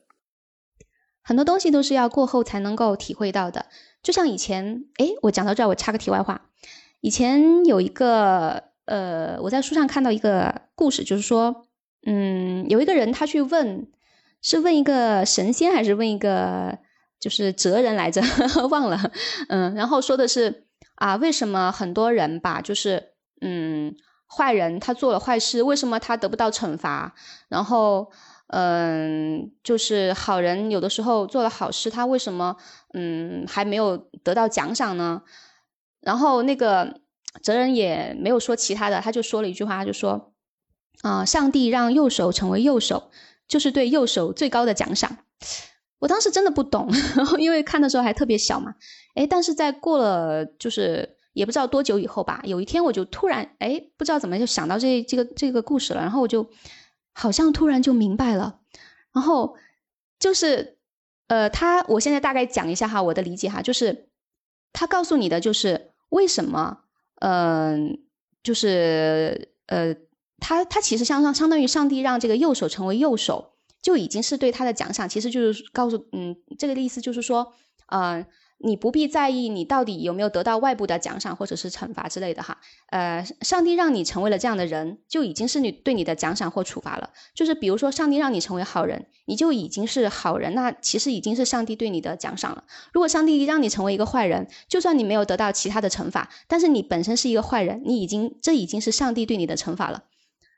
[1.22, 3.66] 很多东西都是要过后才能够体会到的。
[4.02, 6.50] 就像以前，哎，我讲到这儿，我插个题外话。
[7.00, 11.66] 以前有一个，呃，我在书上看到一个故事，就是说。
[12.06, 13.90] 嗯，有一个人他去问，
[14.42, 16.78] 是问一个神仙还是问一个
[17.18, 18.20] 就是哲人来着？
[18.68, 19.10] 忘了。
[19.48, 20.63] 嗯，然后说的是
[20.94, 23.94] 啊，为什么很多人吧，就是嗯，
[24.26, 27.14] 坏人他做了坏事，为什么他得不到惩罚？
[27.48, 28.10] 然后
[28.48, 32.56] 嗯，就是好人有的时候做了好事，他为什么
[32.92, 35.22] 嗯还没有得到奖赏呢？
[36.00, 37.00] 然后那个
[37.42, 40.30] 哲人也没有说其他的，他就说了一句话，他就说。
[41.02, 41.24] 啊！
[41.24, 43.10] 上帝让右手成为右手，
[43.46, 45.18] 就是对右手最高的奖赏。
[46.04, 46.86] 我当时真的不懂，
[47.38, 48.74] 因为看的时候还特别小嘛。
[49.14, 56.50] 哎，但是在过了就是也不知道多久以后吧，有一天我就突然哎，不知道怎么就想到这这个这个故事了，然后我就
[57.14, 58.60] 好像突然就明白了。
[59.14, 59.56] 然后
[60.18, 60.76] 就是，
[61.28, 64.10] 呃，他我现在大概讲一下哈，我的理解哈，就是
[64.74, 66.80] 他告诉你的就是为什么，
[67.20, 67.98] 嗯，
[68.42, 69.96] 就是呃，
[70.38, 73.53] 他他其实相当相当于上帝让这个右手成为右手，
[73.84, 77.52] 就已经是对他的奖赏，其实就是告诉嗯，这个意思就是说，
[77.92, 78.26] 嗯。
[78.58, 82.56] 你不必在意你到底有没有得到外部的奖赏或者是惩罚之类的哈，
[82.88, 87.10] 呃，上帝让你成为了这样的人，就已经是你对你的奖赏或处罚了。
[87.34, 92.64] 就是比如说，上帝让你成为好人，你就已经是好人，那其实已经是上帝对你的奖赏了。
[92.92, 100.04] 如果上帝让你成为一个坏人，就算你没有得到其他的惩罚，但是你本身是一个坏人，你已经这已经是上帝对你的惩罚了。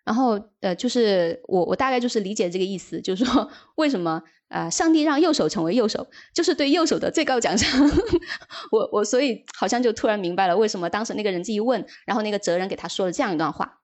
[0.07, 4.23] 然后呃，就是我我大概就是理解这个意思，就是说为什么。
[4.49, 4.71] 啊！
[4.71, 7.91] 上帝让右手成为右手，就是对右手的最高奖赏。
[8.71, 13.81] 我我所以好像就突然明白了，为什么当时那个人这一问，然后那个哲人给他说了这样一段话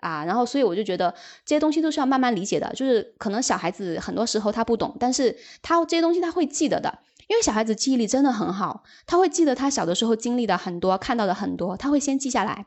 [0.00, 0.22] 啊。
[0.26, 1.14] 然后所以我就觉得
[1.46, 2.70] 这些东西都是要慢慢理解的。
[2.74, 12.66] 就是可能小孩子很多时候他不懂，但是他这些东西他会记得的，因为小孩子记忆力真的很好，他会记得他小的时候经历的很多，看到的很多，他会先记下来。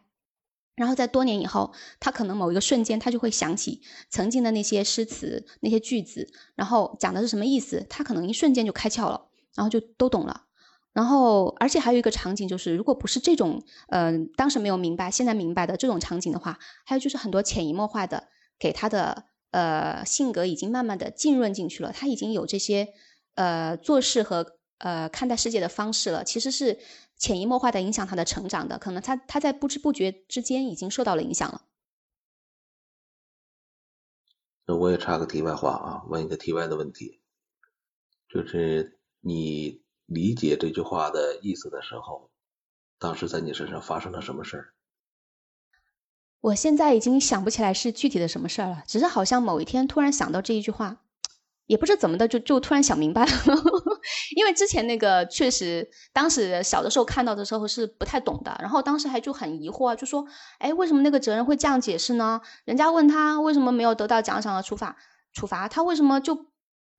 [0.75, 10.43] 然后在多年以后，他可能某一个瞬间，他就会想起曾经的那些诗词、那些句子，然后讲的是什么意思，他可能一瞬间就开窍了，然后就都懂了。
[10.91, 18.27] 然后，而且还有一个场景就是，如果不是这种，嗯，当时没有明白，现在明白的这种场景的话，还有就是很多潜移默化的
[18.59, 22.89] 给他的呃性格已经慢慢的浸润进去了，他已经有这些
[23.35, 26.79] 呃做事和呃看待世界的方式了，其实是。
[27.17, 31.61] 潜移默化的影响他的成长的，可能他他在不知不觉之间已经受到了影响了。
[34.65, 37.21] 那我也插个题外话啊，问一个题外的问题，
[38.27, 42.31] 就是你理解这句话的意思的时候，
[42.97, 44.73] 当时在你身上发生了什么事儿？
[46.41, 51.04] 我现在已经想不起来是具体的什么事儿了，只是好像某一天突然想到这一句话。
[51.67, 53.31] 也不知怎么的，就就突然想明白了，
[54.37, 60.25] 因为之前那个确实，当时小的时候看到的时候是不太懂的，然后当时还就很疑惑，就说，
[60.59, 62.39] 哎，为什么那个哲人会这样解释呢？
[62.65, 64.95] 人家问他为什么没有得到奖赏和处罚，
[65.33, 66.35] 处罚他为什么就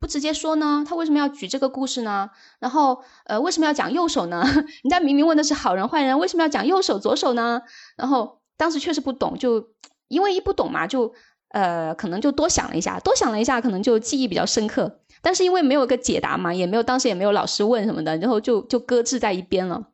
[0.00, 0.84] 不直接说呢？
[0.88, 2.30] 他为什么要举这个故事呢？
[2.58, 4.42] 然后，呃，为什么要讲右手呢？
[4.82, 7.62] 人家明明问的是好人坏人，为什么要讲右手左手呢？
[7.96, 9.68] 然后当时确实不懂，就
[10.08, 11.14] 因为一不懂嘛，就。
[11.56, 15.00] 呃，可能就多想了一下，多想了一下，可能就记忆比较深刻。
[15.22, 19.88] 但是因为没有个解答嘛，也没有当时也没有老师问什么的，然后就就搁置在一边了。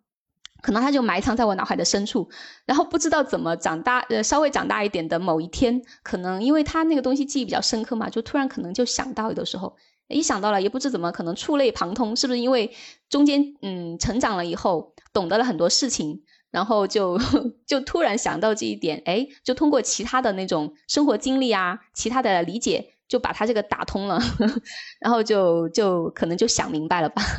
[0.61, 2.29] 可能他就埋藏在我脑海的深处，
[2.66, 9.77] 然后不知道怎么长大，呃，稍微长大一点的某一天，可能因为他那个东西记忆比较深刻嘛，就突然可能就想到，有的时候
[10.09, 12.72] 一想到了，也不知怎么可能触类旁通，是不是因为
[13.09, 16.22] 中间嗯成长了以后，懂得了很多事情。
[16.52, 17.18] 然后就
[17.66, 24.20] 就突然想到这一点，哎，就通过其他的那种生活经历啊，其他的理解，就把他这个打通了，
[25.00, 27.22] 然后就就可能就想明白了吧。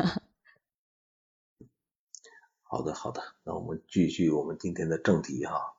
[2.64, 5.76] 好的，好的，那我们继续我们今天的正题哈。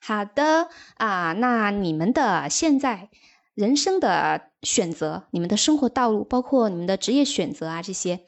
[0.00, 3.08] 好的啊，那你们的现在
[3.54, 8.20] 人生的选择，你们的生活道路，包括你们的职业选择啊这些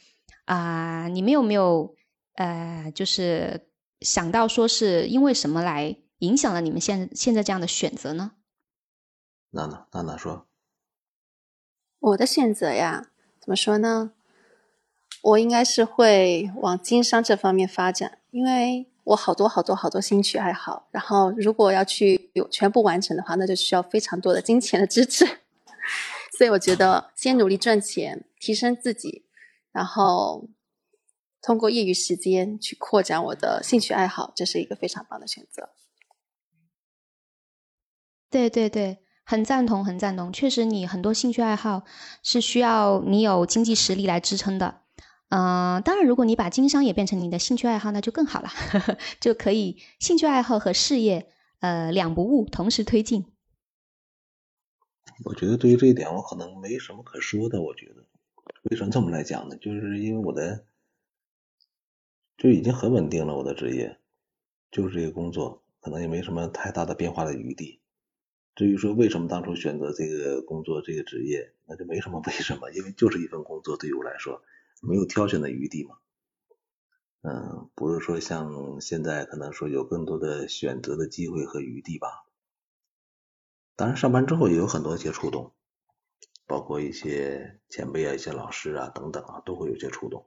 [0.47, 1.95] 啊，你们有没有？
[2.37, 3.69] 呃，就是
[4.01, 8.33] 想到说是因为什么来影响了你们现现在这样的选择呢？
[9.51, 10.47] 娜娜，娜娜说，
[11.99, 13.09] 我的选择呀，
[13.41, 14.13] 怎么说呢？
[15.23, 25.25] 我应该是会往经商这方面发展，因为我好多好多好多兴趣爱好，然后如果要去有全部完成的话，那就需要非常多的金钱的支持，
[26.37, 29.25] 所以我觉得先努力赚钱，提升自己，
[29.73, 30.51] 然后。
[31.47, 35.69] 通过业余时间去扩展我的兴趣爱好，这是一个非常棒的选择。
[38.29, 40.33] 对对对，很赞同，很赞同。
[40.33, 41.85] 确实，你很多兴趣爱好
[42.25, 44.81] 是需要你有经济实力来支撑的。
[45.29, 48.51] 嗯，当然，如果你把经商也变成你的兴趣爱好，那就更好了，
[49.23, 51.29] 就可以兴趣爱好和事业
[51.61, 53.25] 呃两不误，同时推进。
[55.25, 57.63] 我觉得对于这一点，我可能没什么可说的。
[57.63, 58.05] 我觉得
[58.69, 59.57] 为什么这么来讲呢？
[59.59, 60.67] 就是因为我的。
[62.37, 63.99] 就已经很稳定了，我的职业
[64.71, 67.81] 就是这个工作，可能也没什么太大的变化的余地。
[68.55, 74.43] 至于说为什么当初选择这个工作、这个职业，那就没什么为什么，因为就是一份工作，对于我来说
[74.81, 75.97] 没有挑选的余地嘛。
[77.23, 82.25] 嗯，不是说像现在可能说有更多的选择的机会和余地吧。
[83.75, 85.53] 当然，上班之后也有很多一些触动，
[86.47, 90.27] 包括一些前辈啊、一些老师啊等等啊，都会有些触动。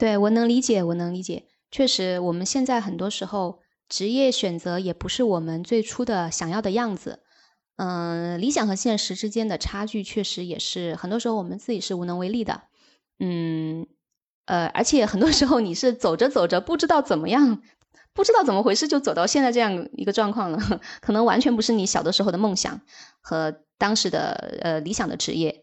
[0.00, 1.44] 对我能理解，我能理解。
[1.70, 7.20] 确实，我们现在很多时候职业选择也不是我们最初的想要的样子。
[7.76, 12.62] 嗯，理想和现实之间的差距确实也是很多时候我们自己是无能为力的。
[13.18, 13.86] 嗯，
[14.46, 17.60] 呃，而且很多时候你是走着走着不知道怎么样，
[18.14, 22.80] 不知道怎么回事就走到现在这样一个状况了， 可能完全不是你小的时候的梦想
[23.20, 25.59] 和当时的呃理想的职业。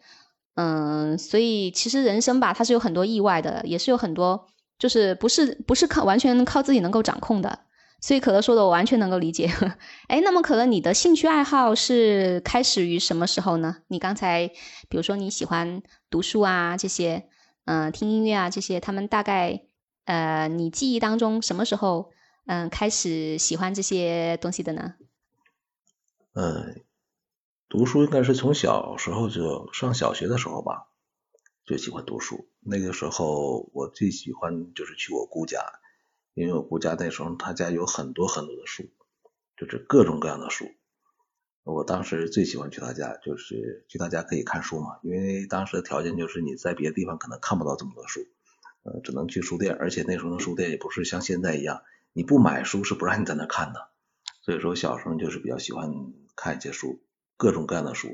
[0.58, 4.48] 嗯，所以其实人生吧，它是有很多意外的，也是有很多
[4.80, 7.60] 就是不是不是靠完全靠自己能够掌控的。
[8.02, 9.52] 所以可乐说的我完全能够理解。
[10.10, 13.78] 哎，那么可乐，你的兴趣爱好是开始于什么时候呢？
[13.88, 14.48] 你刚才
[14.89, 17.28] 比如说你喜欢读书啊这些，
[17.65, 19.62] 嗯，听音乐啊这些，他们大概
[20.06, 22.12] 呃，你记忆当中什么时候
[22.48, 24.96] 嗯开始喜欢这些东西的呢？
[26.34, 26.82] 嗯，
[27.69, 30.88] 读书应该是从小时候就上小学的时候吧，
[31.65, 32.49] 就喜欢读书。
[32.62, 35.60] 那个时候我最喜欢就是去我姑家。
[36.34, 38.84] 因为我姑家那时候他家有很多很多的书，
[39.58, 40.65] 就是各种各样的书。
[41.63, 44.99] 我当时最喜欢去他家，就是去他家可以看书嘛。
[45.01, 48.21] 因为当时的条件就是你在别的地方可能看不到这么多书，
[48.84, 51.82] 呃，只能去书店，而且那时候的书店也不是像现在一样，
[52.13, 53.89] 你不买书是不让你在那看的。
[54.43, 55.91] 所以说小时候就是比较喜欢
[56.36, 57.01] 看一些书，
[57.38, 58.10] 各种各样的书，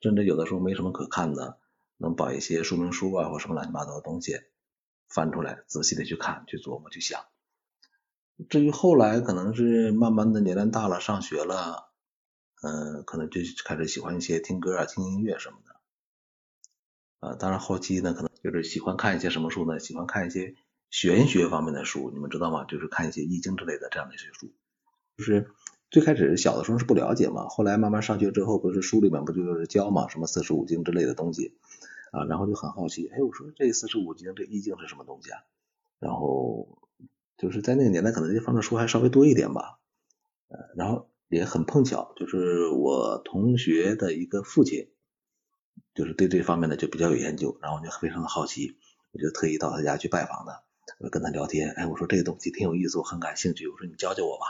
[0.00, 1.58] 甚至有的时候没什么可看的，
[1.98, 4.40] 能把一些说明书啊或什么乱七八糟的东西
[5.08, 7.20] 翻出来，仔细的去看、去琢磨、去想。
[8.48, 11.90] 至于后来可能是慢慢的年龄大了，上学了，
[12.62, 19.78] 嗯，可能就开始喜欢一些听歌啊、听音乐什么的，啊，当然后期呢，可能就是喜欢看一些什么书呢？
[19.78, 20.54] 喜欢看一些
[20.90, 22.64] 玄学方面的书，你们知道吗？
[22.64, 24.52] 就是看一些易经之类的这样的一些书。
[25.16, 25.50] 就是
[25.92, 31.54] 最开始小的时候是不了解嘛，后来慢慢上学之后，不是书里面不就是教嘛，什么四书五经之类的东西
[32.10, 35.38] 啊，然后就很好奇，哎，我说这四书五经这易经是什么东西啊？
[36.00, 36.78] 然后。
[37.38, 39.80] 就是在那个年代，可能这方面书还稍微多一点吧，
[40.46, 44.90] 呃，然后也很碰巧，就是我同学的一个父亲，
[45.92, 48.76] 就是对这方面的就比较有研究，然后就非常的好奇，
[49.10, 50.62] 我就特意到他家去拜访他，
[51.00, 54.44] 我跟他聊天，哎，我说这个东西挺有意思，我很感兴趣，我说你教教我吧，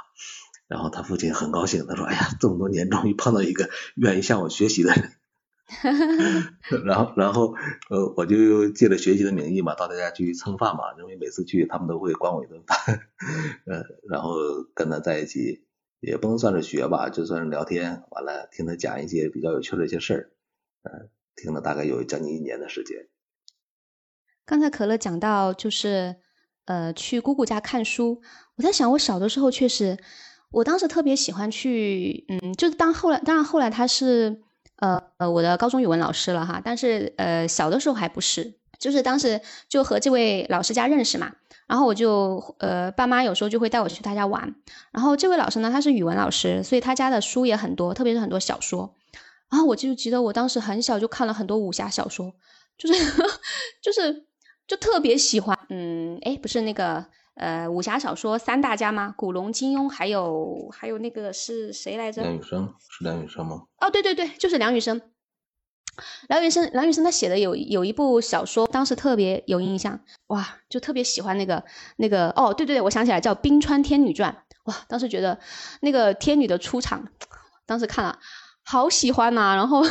[0.73, 5.13] 然后他父亲很高兴，他说，哎呀，这么多年终于碰到一个愿意向我学习的人。
[6.87, 7.55] 然后，然后，
[7.91, 13.01] 呃，我就借着学习的名义嘛，到他家去蹭饭嘛，因为每次去他们都会管我一顿饭，
[13.69, 14.33] 呃，然后
[14.75, 15.67] 跟他在一起，
[16.01, 20.31] 也不能算是学吧，就算是聊天，完了听他讲一些比较有趣的一些事儿，
[20.85, 23.09] 呃，听了大概有将近一年的时间。
[24.47, 26.17] 刚才可乐讲到就是
[26.65, 28.23] 呃去姑姑家看书，
[28.57, 29.99] 我在想我小的时候确实，
[30.53, 34.43] 我当时特别喜欢去，嗯，就是当后来，当然后来他是。
[34.77, 41.31] 呃呃，我的高中语文老师了哈，但是呃小的时候还不是，就是当时就和这位老师家认识嘛，
[41.69, 44.57] 然后我就呃爸妈有时候就会带我去他家玩，
[44.91, 48.93] 然后这位老师呢他是语文老师，所以他家的书也很多，特别是很多小说，
[49.53, 52.35] 然后我就记得我当时很小就看了很多武侠小说，
[52.77, 53.01] 就是
[53.81, 54.27] 就是
[54.67, 57.07] 就特别喜欢，嗯，哎不是那个。
[57.35, 59.15] 呃，武侠小说三大家吗？
[59.17, 62.23] 古龙、金庸，还有还有那个是谁来着？
[62.23, 63.63] 梁羽生是梁羽生吗？
[63.81, 65.01] 哦，对对对，就是梁羽生。
[66.29, 71.65] 梁羽生，梁羽生他写的有有一部小说，当时特别有印象，哇，就特别喜欢那个
[71.97, 75.39] 那个哦，对对对，我想起来叫《冰川天女传》，哇，当时觉得
[75.81, 77.09] 那个天女的出场，
[77.67, 78.19] 当时看了
[78.63, 79.83] 好喜欢呐，然后。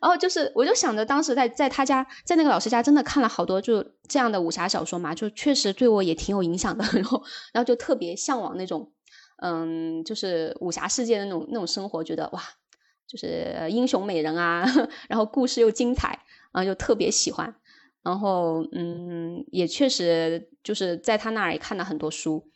[0.00, 6.84] 然后就是，我就想着当时在在他家，在那个老师家，真的看了好多就这样的武侠小说嘛，就确实对我也挺有影响的。
[6.92, 8.92] 然后，然后就特别向往那种，
[9.42, 12.42] 嗯，就是武侠世界的那种那种生活，觉得哇，
[13.06, 14.64] 就是英雄美人啊，
[15.08, 16.20] 然后故事又精彩，
[16.52, 17.54] 然后就特别喜欢。
[18.02, 22.46] 然后，嗯，也确实就是在他那儿也看了很多书。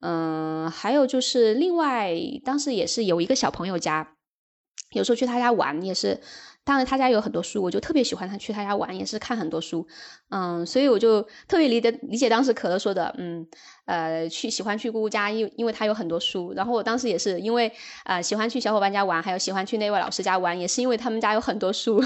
[0.00, 4.16] 嗯，还有就是另外，当时也是有一个小朋友家，
[4.92, 6.20] 有时候去他家玩也是。
[6.62, 9.84] 当然，他家有很多书，我就特别喜欢他去他家玩，也是看很多书，
[10.28, 13.44] 嗯，所以我就特别理解理解当时可乐说的，嗯，
[13.86, 16.52] 呃，去喜欢去姑姑家，因因为他有很多书。
[16.54, 17.72] 然后我当时也是因为
[18.04, 22.00] 呃喜欢去小伙伴家玩，还有喜欢去那位老师家玩，也是因为他们家有很多书。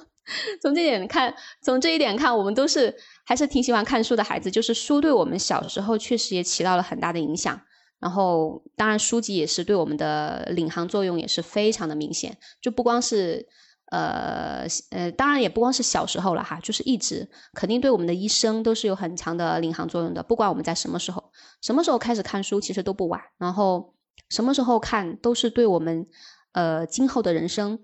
[0.60, 2.94] 从这点看，从这一点看，我们都是
[3.24, 4.50] 还是挺喜欢看书的孩子。
[4.50, 7.60] 就是书对我们小时候确实也起到了很大的影响。
[7.98, 13.48] 然后，当然书籍也是对我们的领航作用也是非常的明显，就不光是。
[13.90, 20.22] 呃呃，当然也不光是小时候了哈，就是一直肯定对我们的一生都是有很强的领航作用的。
[20.22, 21.30] 不管我们在什么时候，
[21.62, 23.20] 什么时候开始看书，其实都不晚。
[23.38, 23.94] 然后
[24.28, 26.06] 什么时候看，都是对我们
[26.52, 27.78] 呃今后的人生，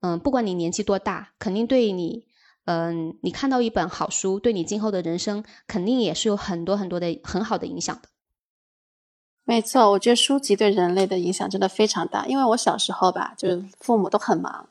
[0.00, 2.26] 嗯，不管你年纪多大，肯定对你，
[2.64, 8.08] 嗯，你看到一本好书，对你今后的人生肯定也是有很多很多的很好的影响的。
[9.46, 12.26] 没错，我觉得书籍对人类的影响真的非常大。
[12.26, 14.70] 因为我小时候吧，就是父母都很忙，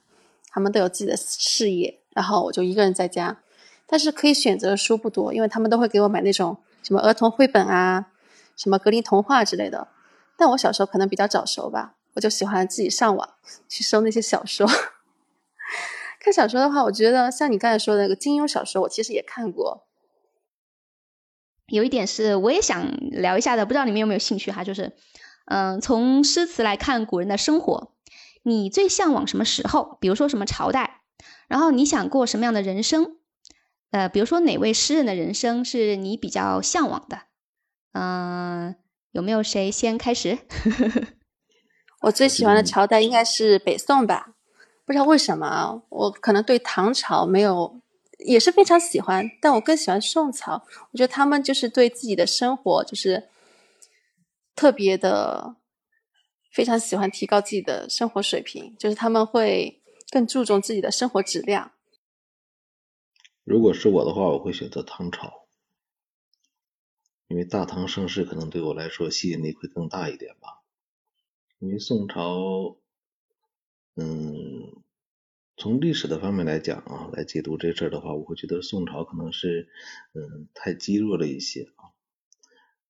[0.54, 3.40] 他们都有自己的事业，然后我就一个人在家。
[3.88, 8.08] 但是可以选择的书不多，因为他们都会给我买那种什么儿童绘本啊，
[8.56, 9.88] 什么格林童话之类的。
[10.38, 13.34] 但我小时候可能比较早熟吧，我就喜欢自己上网
[13.68, 14.68] 去搜那些小说。
[16.20, 19.86] 看小说的话，我觉得像你刚才说的那个金庸小说，我其实也看过。
[21.68, 24.64] 有一点是我也想聊一下的，不知道你们有没有兴趣哈？
[24.64, 24.92] 就是，
[25.46, 27.93] 嗯，从诗词来看古人的生活，
[28.44, 29.98] 你最向往什么时候？
[30.00, 31.02] 比如说什么朝代？
[31.48, 33.18] 然后你想过什么样的人生？
[33.92, 37.20] 呃，比如说哪位诗人的人生是你比较向往的？
[37.94, 38.76] 嗯，
[39.12, 40.40] 有没有谁先开始？
[42.02, 44.34] 我最喜欢的朝代应该是北宋吧。
[44.86, 47.80] 不知道为什么，我可能对唐朝没有，
[48.26, 50.66] 也是非常喜欢，但我更喜欢宋朝。
[50.92, 53.30] 我觉得他们就是对自己的生活就是
[54.56, 55.56] 特别的，
[56.54, 59.82] 非常喜欢提高自己的生活水平，就是他们会
[60.12, 61.72] 更注重自己的生活质量。
[63.44, 65.48] 如果是我的话，我会选择唐朝，
[67.28, 70.62] 因为大唐盛世可能对我来说吸引力会更大一点吧，
[71.60, 72.78] 因为宋朝。
[73.96, 74.82] 嗯，
[75.56, 79.70] 从历史的方面来讲啊，来解读这事儿的话，我会觉得宋朝可能是
[80.14, 81.68] 嗯太积弱了一些，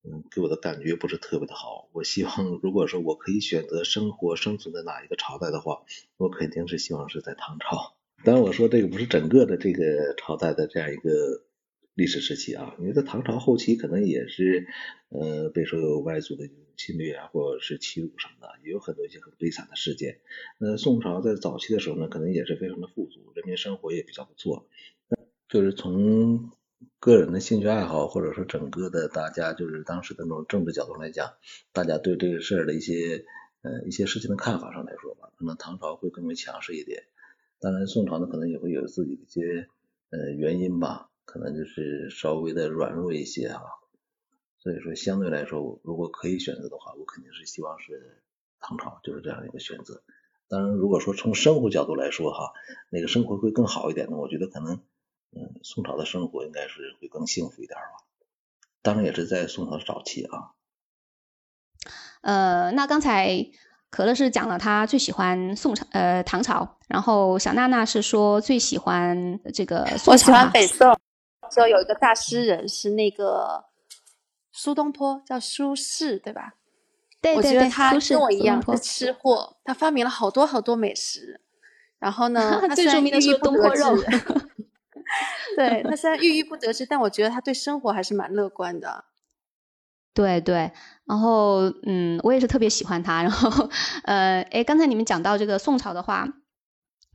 [0.04, 1.88] 嗯，给我的感觉不是特别的好。
[1.92, 5.82] 我希望如果说我可以选择生活生存在哪一个朝代的话，
[6.16, 7.96] 我肯定是希望是在唐朝。
[8.22, 11.44] 当然我说这个不是整个的这个朝代的这样一个。
[11.96, 14.66] 历史时期啊，因为在唐朝后期可能也是，
[15.10, 20.18] 呃，被说有外族的侵略啊，或者是欺辱什么的，也有很多一些很悲惨的事件。
[20.58, 24.66] 那宋朝在早期的时候呢，可能也是非常的富足，人民生活也比较不错。
[25.48, 26.50] 就是从
[27.00, 31.34] 个人的兴趣爱好，或者说整个的大家就是当时的那种政治角度来讲，
[31.72, 33.24] 大家对这个事儿的一些
[33.62, 37.04] 呃一些事情的看法上来说吧，可能唐朝会更为强势一点。
[37.60, 39.68] 当然，宋朝呢可能也会有自己的一些
[40.10, 41.10] 呃原因吧。
[41.26, 43.62] 可能就是稍微的软弱一些啊，
[44.58, 48.22] 所以说相对来说，如果可以选择的话，我肯定是希望是
[48.60, 50.02] 唐朝，就是这样一个选择。
[50.48, 52.52] 当然，如果说从生活角度来说哈，
[52.90, 54.18] 那个生活会更好一点呢？
[54.18, 54.82] 我觉得可能，
[55.36, 58.04] 嗯，宋朝的生活应该是会更幸福一点吧。
[58.82, 60.52] 当然也是在宋朝早期啊。
[62.22, 63.46] 呃，那刚才。
[63.90, 70.10] 可乐是讲了他最喜欢宋朝，呃唐朝，然后小娜娜是说最喜欢这个宋朝。
[70.10, 70.98] 我喜欢北宋，
[71.48, 73.66] 说有一个大诗人是那个
[74.50, 76.54] 苏东坡，叫苏轼，对吧？
[77.20, 81.40] 对对对，他跟我一样是吃货，他发明了好多好多美食。
[82.00, 83.96] 然后呢， 他最著名的是东坡肉。
[85.56, 89.04] 对他虽然郁郁不得志，但我觉得他对生活还是蛮乐观的。
[90.14, 90.70] 对对，
[91.06, 93.22] 然后嗯，我也是特别喜欢他。
[93.22, 93.68] 然后
[94.04, 96.28] 呃，哎，刚才你们讲到这个宋朝的话，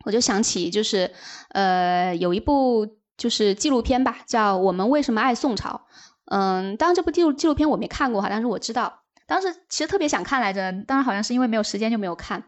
[0.04, 1.12] 我就想起就是
[1.50, 5.88] 呃，有一部就是纪录片吧，叫《我们为什么爱宋朝》。
[6.26, 12.44] 嗯，当然这部纪录纪录片我没看过哈，但是我知道，当时其实特别想看来着，当然好像是因为没有时间就没有看。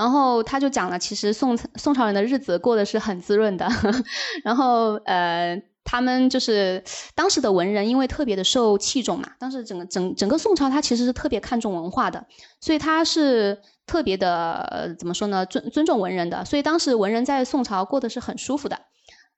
[0.00, 3.68] 然后他就讲了，其实宋宋朝人的日子过得是很滋润的。
[4.42, 5.60] 然后呃。
[5.82, 6.84] 他们就是
[7.16, 9.30] 当时的文人，因为特别的受器重嘛。
[9.40, 12.24] 当时整个整整个宋朝，他其实是特别看重文化的，
[12.60, 15.44] 所以他是特别的呃怎么说呢？
[15.46, 16.44] 尊尊重文人的。
[16.44, 18.78] 所以当时文人在宋朝过得是很舒服的。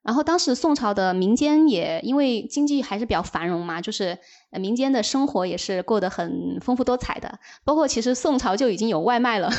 [0.03, 4.19] 然后当时宋朝的民间也因为经济还是比较繁荣嘛，就是
[4.51, 7.39] 民间的生活也是过得很丰富多彩的。
[7.63, 9.49] 包括其实宋朝就已经有外卖了，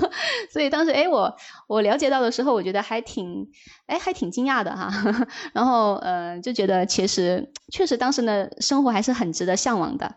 [0.52, 1.34] 所以当时哎我
[1.66, 3.48] 我了解到的时候，我觉得还挺
[3.86, 4.90] 哎还挺惊讶的哈。
[5.54, 10.16] 然后呃就觉得其实确实当时的生活还是很值得向往的。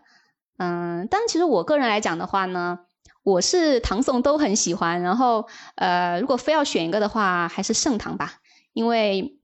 [0.58, 2.80] 嗯，但其实我个人来讲的话呢，
[3.22, 5.00] 我是唐宋都很喜欢。
[5.00, 8.34] 然后呃如果非要选一个的话，还是盛唐吧，
[8.74, 9.37] 因为。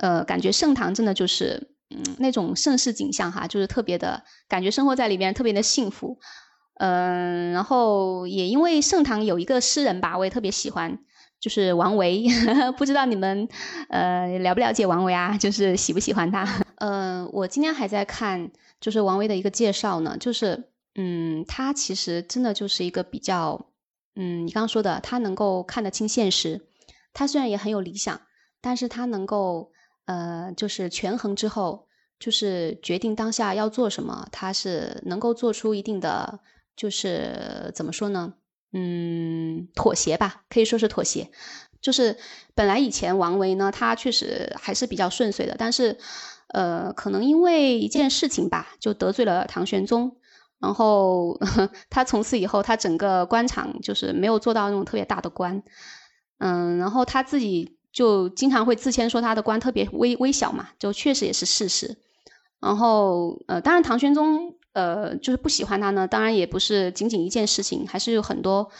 [0.00, 6.18] 呃，感觉盛唐真的就是，嗯，那种盛世景象哈，就是特别的感觉，生活在里边特别的幸福。
[6.76, 10.98] 嗯，然后也因为盛唐有一个诗人吧，我也特别喜欢，
[11.38, 12.26] 就是王维。
[12.78, 13.46] 不知道你们
[13.88, 15.36] 呃了不了解王维啊？
[15.38, 16.64] 就是喜不喜欢他？
[16.76, 23.66] 嗯， 我今天还在看，就是王维的一个介绍呢，就是嗯，他其实真的就是一个比较，
[24.16, 26.62] 嗯，你刚刚说的，他能够看得清现实，
[27.12, 28.22] 他虽然也很有理想，
[28.62, 29.70] 但是他能够。
[30.06, 31.86] 呃，就是权衡之后，
[32.18, 36.40] 就是决定当下要做什么，他是能够做出一定的，
[36.76, 38.34] 就是怎么说呢？
[38.72, 41.30] 嗯，妥协吧，可以说是妥协。
[41.80, 42.16] 就是
[42.54, 45.98] 本来以前王维呢，他确实还是比较顺遂的，但是，
[46.48, 50.16] 呃，可能因为一件事情吧，就得罪了唐玄宗，
[50.60, 51.36] 然后
[51.90, 55.64] 他从此以后，他整个官场就是没有做到那种特别大的官，
[56.38, 61.96] 嗯，然后他自己就经常会自谦说他的官特别微微小嘛，就确实也是事实。
[62.60, 68.70] 然后呃，当然唐玄宗呃就是不喜欢他呢，当然也不是仅仅一件事情，还是有很多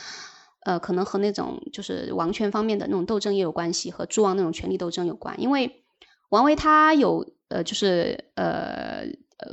[0.65, 5.41] 呃可能和那种就是王权方面的那种斗争也有关系，和诸王那种权力斗争有关。
[5.41, 5.85] 因为
[6.31, 9.07] 王维他有呃就是呃。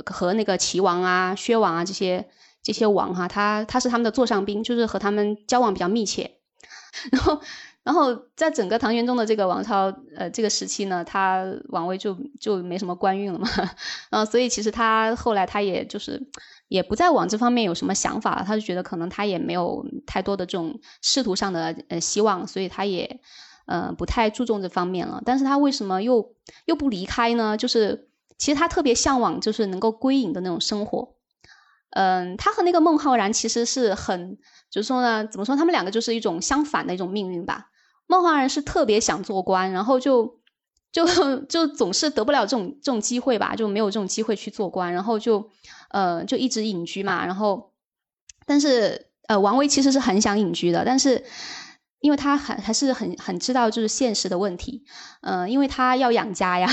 [0.06, 2.28] 和那个齐王啊、薛王啊这些
[2.62, 6.36] 这些王哈，他他是他们的座上宾，就是和他们交往比较密切。
[7.10, 7.40] 然后，
[7.82, 13.48] 然后在整个唐玄宗的这个王朝呃这个时期呢，他王位就就没什么官运了嘛。
[14.10, 16.20] 嗯，所以其实他后来他也就是
[16.68, 23.20] 也不再往这方面有什么想法了，他就觉得可能他也没有太多的这种仕途上的呃希望，所以他也
[23.66, 25.22] 呃不太注重这方面了。
[25.24, 26.34] 但是他为什么又
[26.66, 27.56] 又不离开呢？
[27.56, 28.06] 就是。
[28.38, 31.16] 其实他特别向往，就是能够归隐的那种生活。
[31.90, 34.38] 嗯，他和那个孟浩然其实是很，
[34.70, 37.66] 就是说呢，怎么说，他们两个就是一种相反的一种命运吧。
[38.06, 40.40] 孟浩然是特别想做官，然后就
[40.92, 41.06] 就
[41.48, 45.50] 就总是得不了这种这种机会吧，就没有这种机会去做官，然后就
[45.90, 47.26] 呃就一直隐居嘛。
[47.26, 47.72] 然后，
[48.46, 51.24] 但是呃王维其实是很想隐居的，但是。
[52.00, 54.82] 因为他很还是很很知道就是现实的问题，
[55.20, 56.66] 嗯，因为他要养家呀，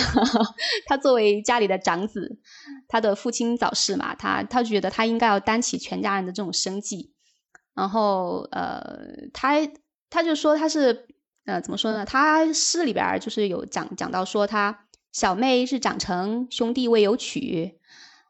[0.87, 2.39] 他作为家里的长子，
[2.87, 7.11] 他的父亲早逝嘛，他他觉得他应该要担起全家人的这种生计，
[7.75, 9.55] 然后呃，他
[10.09, 11.07] 他就说他是
[11.45, 12.05] 呃怎么说呢？
[12.05, 17.77] 他诗里边就是有讲讲到说他小妹是长成，兄弟未有娶，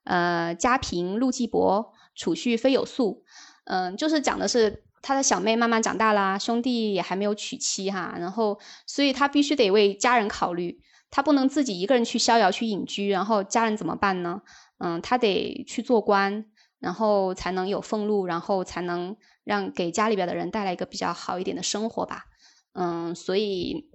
[0.03, 3.23] 呃，家贫路既薄，储蓄非有素，
[3.65, 4.86] 嗯，就是讲的是。
[5.07, 14.41] 他的小妹慢慢长大啦，兄弟也还没有娶妻哈，然后所以他必须得为家人考虑，他不能自己一个人去逍遥去隐居，然后家人怎么办呢？
[14.79, 16.43] 嗯，他得去做官，
[16.79, 22.25] 然后才能有俸禄，然后才能让给家里边的人带来一个比较好一点的生活吧。
[22.73, 23.89] 嗯，所以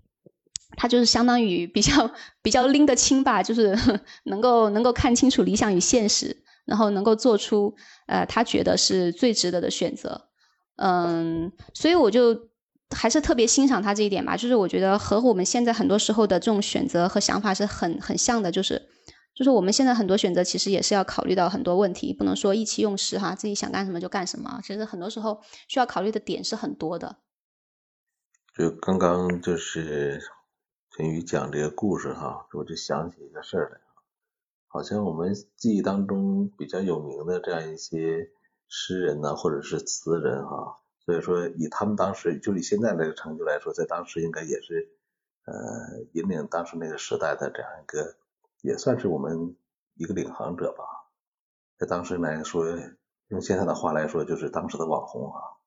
[0.79, 2.11] 他就是相当于比较
[2.41, 3.79] 比较拎得清吧，就是
[4.25, 7.75] 能够能够看清楚理想与现实，然后能够做出
[8.07, 10.32] 呃他觉得是最值得的选择。
[10.85, 12.49] 嗯，所以我就
[12.91, 18.89] 还是特别欣赏他这一点吧，就是我觉得和我们现在很多时候的这种选择和想法是很很像的，就是
[19.33, 27.19] 就是我们现在很多选择其实也是要考虑到很多问题，不能说意气用事哈，自己想干什么就干什么，其实很多时候需要考虑的点是很多的。
[28.57, 30.21] 就刚刚就是
[30.91, 33.79] 陈宇讲这个故事哈，我就想起一个事儿来，
[34.67, 38.31] 好像我们记忆当中比较有名的这样一些。
[38.75, 44.89] 诗人呢，或者是词人哈，所以说以他们当时就以现在这个成就来说，在当时应该也是
[45.45, 48.17] 呃引领当时那个时代的这样一个，
[48.63, 49.55] 也算是我们
[49.97, 50.85] 一个领航者吧。
[51.77, 52.65] 在当时来说，
[53.29, 55.61] 用现在的话来说，就是当时的网红啊，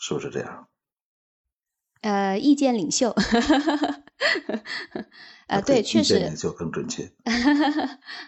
[0.00, 0.66] 是不是这样？
[2.00, 3.14] 呃，意见领袖，
[5.46, 7.12] 呃， 对，确实，领袖更准确。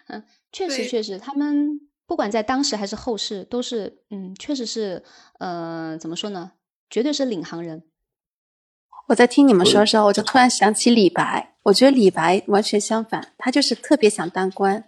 [0.07, 1.89] 嗯，确实，确实，他们。
[2.07, 5.03] 不管在当时还是后世，都是嗯，确实是
[5.39, 6.53] 呃，怎么说呢？
[6.91, 7.85] 绝对是领航人。
[9.09, 11.55] 我在听你们说的时候，我就突然想起李白。
[11.65, 14.85] 我觉得李白完全相反，他就是特别想当官，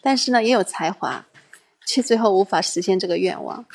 [0.00, 1.26] 但是呢，也有才华，
[1.86, 3.66] 却最后无法实现这个愿望。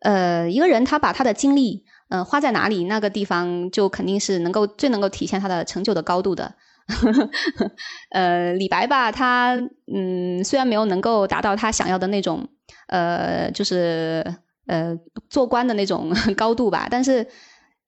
[0.00, 6.54] 呃，一个人他把他的精力嗯花在哪里，那个地方就肯定是能够最能够体现他的成就的高度的。
[8.10, 9.60] 呃，李白吧，他
[9.92, 12.48] 嗯，虽然没有能够达到他想要的那种，
[12.88, 14.24] 呃，就是
[14.66, 14.96] 呃，
[15.28, 17.26] 做官的那种 高度吧，但是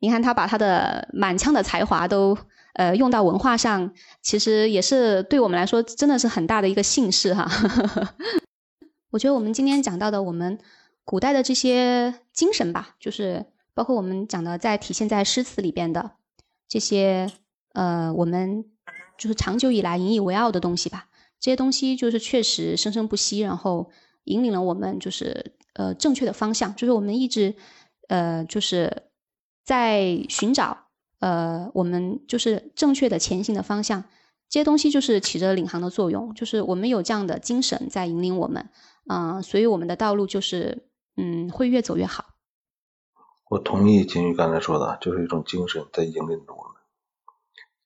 [0.00, 2.36] 你看他把他的满腔的才华都
[2.74, 7.48] 呃用到文化上，其实也是对我们来说真的是很大的一个幸事哈。
[9.10, 10.58] 我觉得我们今天讲到的我们
[11.04, 16.12] 古代的这些精神吧，就是包括我们讲的在体现在诗词里边的
[16.68, 17.30] 这些
[17.74, 18.64] 呃，我们。
[19.22, 21.06] 就是长久以来引以为傲的东西吧，
[21.38, 23.88] 这些东西就是确实生生不息，然后
[24.24, 27.54] 引领了我们就是呃正确的方向，就是我们一直
[28.08, 29.04] 呃就是
[29.64, 30.76] 在寻找
[31.20, 34.02] 呃我们就是正确的前行的方向，
[34.48, 38.70] 这些东西就是起着领航的作用，就是我们有这样的精神在引领我们，
[39.08, 42.24] 嗯，所以我们的道路就是嗯会越走越好。
[43.50, 46.81] 我同意金玉刚才说的，就是一种精神在引领着我们。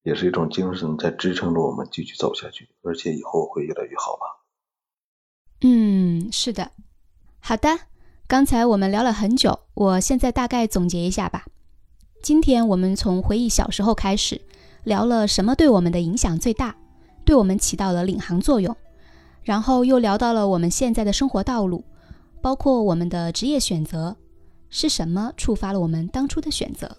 [0.06, 4.46] 也是一种精神在支撑着我们继续走下去，而且以后会越来越好吧。
[5.62, 6.70] 嗯，是的。
[7.40, 7.76] 好的，
[8.28, 11.46] 刚才我们聊了很久，我现在大概总结一下吧。
[12.22, 14.40] 今天我们从回忆小时候开始，
[14.84, 16.76] 聊了什么对我们的影响最大，
[17.24, 18.76] 对我们起到了领航作用，
[19.42, 21.82] 然后又聊到了我们现在的生活道路，
[22.40, 24.16] 包括我们的职业选择
[24.70, 26.96] 是什么触发了我们当初的选择，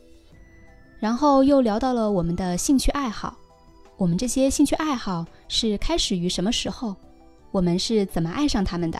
[0.99, 3.35] 然后又聊到了我们的兴趣爱好，
[3.97, 6.95] 我们这些兴趣爱好是开始于什么时候，
[7.51, 8.99] 我们是怎么爱上他们的，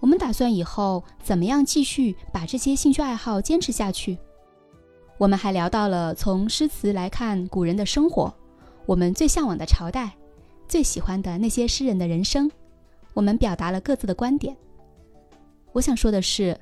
[0.00, 4.16] 我们打算以后怎么样继续把这些兴趣爱好坚持下去。
[5.18, 8.32] 我们还聊到了从诗词来看古人的生活，
[8.84, 10.12] 我们最向往的朝代，
[10.68, 12.50] 最喜欢的那些诗人的人生。
[13.14, 14.54] 我们表达了各自的观点。
[15.72, 16.54] 我想说的是，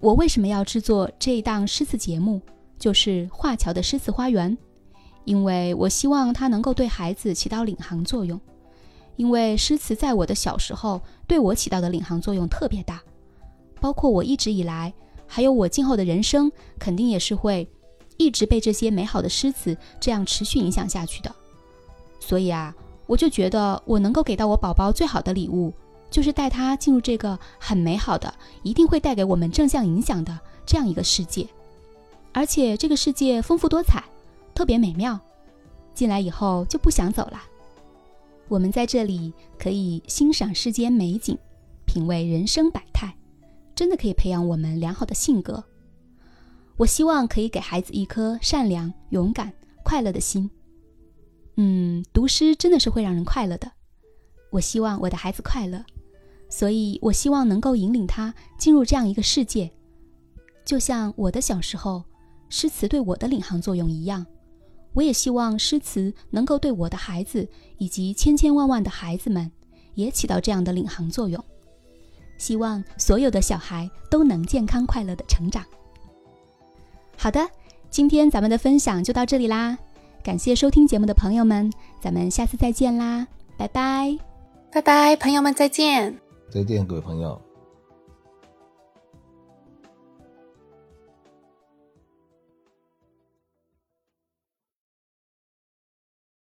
[0.00, 2.40] 我为什么要制作这一档诗词节目，
[2.78, 4.56] 就是华侨的诗词花园，
[5.24, 8.40] 因为我希望它能够对孩子起到领航作用。
[9.16, 13.02] 因为诗词在我的小时候对我起到的领航作用特别大，
[13.80, 14.94] 包括我一直以来，
[15.26, 17.68] 还有我今后的人生，肯定也是会
[18.16, 21.34] 一直被这些美好的诗词这样持续影响下去的。
[22.20, 22.74] 所以啊，
[23.06, 25.72] 我就觉得我能够给到我宝宝最好的礼物。
[26.10, 31.46] 就是带他进入这个很美好的、一定会带给我们正向影响的这样一个世界，
[32.32, 34.04] 而且这个世界丰富多彩，
[34.54, 35.18] 特别美妙，
[35.94, 37.42] 进来以后就不想走了。
[38.48, 41.36] 我们在这里可以欣赏世间美景，
[41.84, 43.14] 品味人生百态，
[43.74, 45.62] 真的可以培养我们良好的性格。
[46.76, 49.52] 我希望可以给孩子一颗善良、勇敢、
[49.82, 50.48] 快乐的心。
[51.56, 53.70] 嗯，读诗真的是会让人快乐的。
[54.50, 55.84] 我希望我的孩子快乐。
[56.50, 59.70] 所以，我希望能够引领他进入这样一个世界，
[60.64, 62.02] 就像我的小时候，
[62.48, 64.24] 诗词对我的领航作用一样。
[64.94, 67.46] 我也希望诗词能够对我的孩子
[67.76, 69.50] 以及千千万万的孩子们，
[69.94, 71.42] 也起到这样的领航作用。
[72.36, 75.64] 希望所有的小孩都能健康快乐的成长。
[77.16, 77.48] 好的，
[77.90, 79.76] 今天咱们的分享就到这里啦，
[80.22, 81.70] 感谢收听节目的朋友们，
[82.00, 83.26] 咱们下次再见啦，
[83.56, 84.18] 拜拜，
[84.72, 86.18] 拜拜，朋友们再见。
[86.50, 87.47] 再见，各位朋友。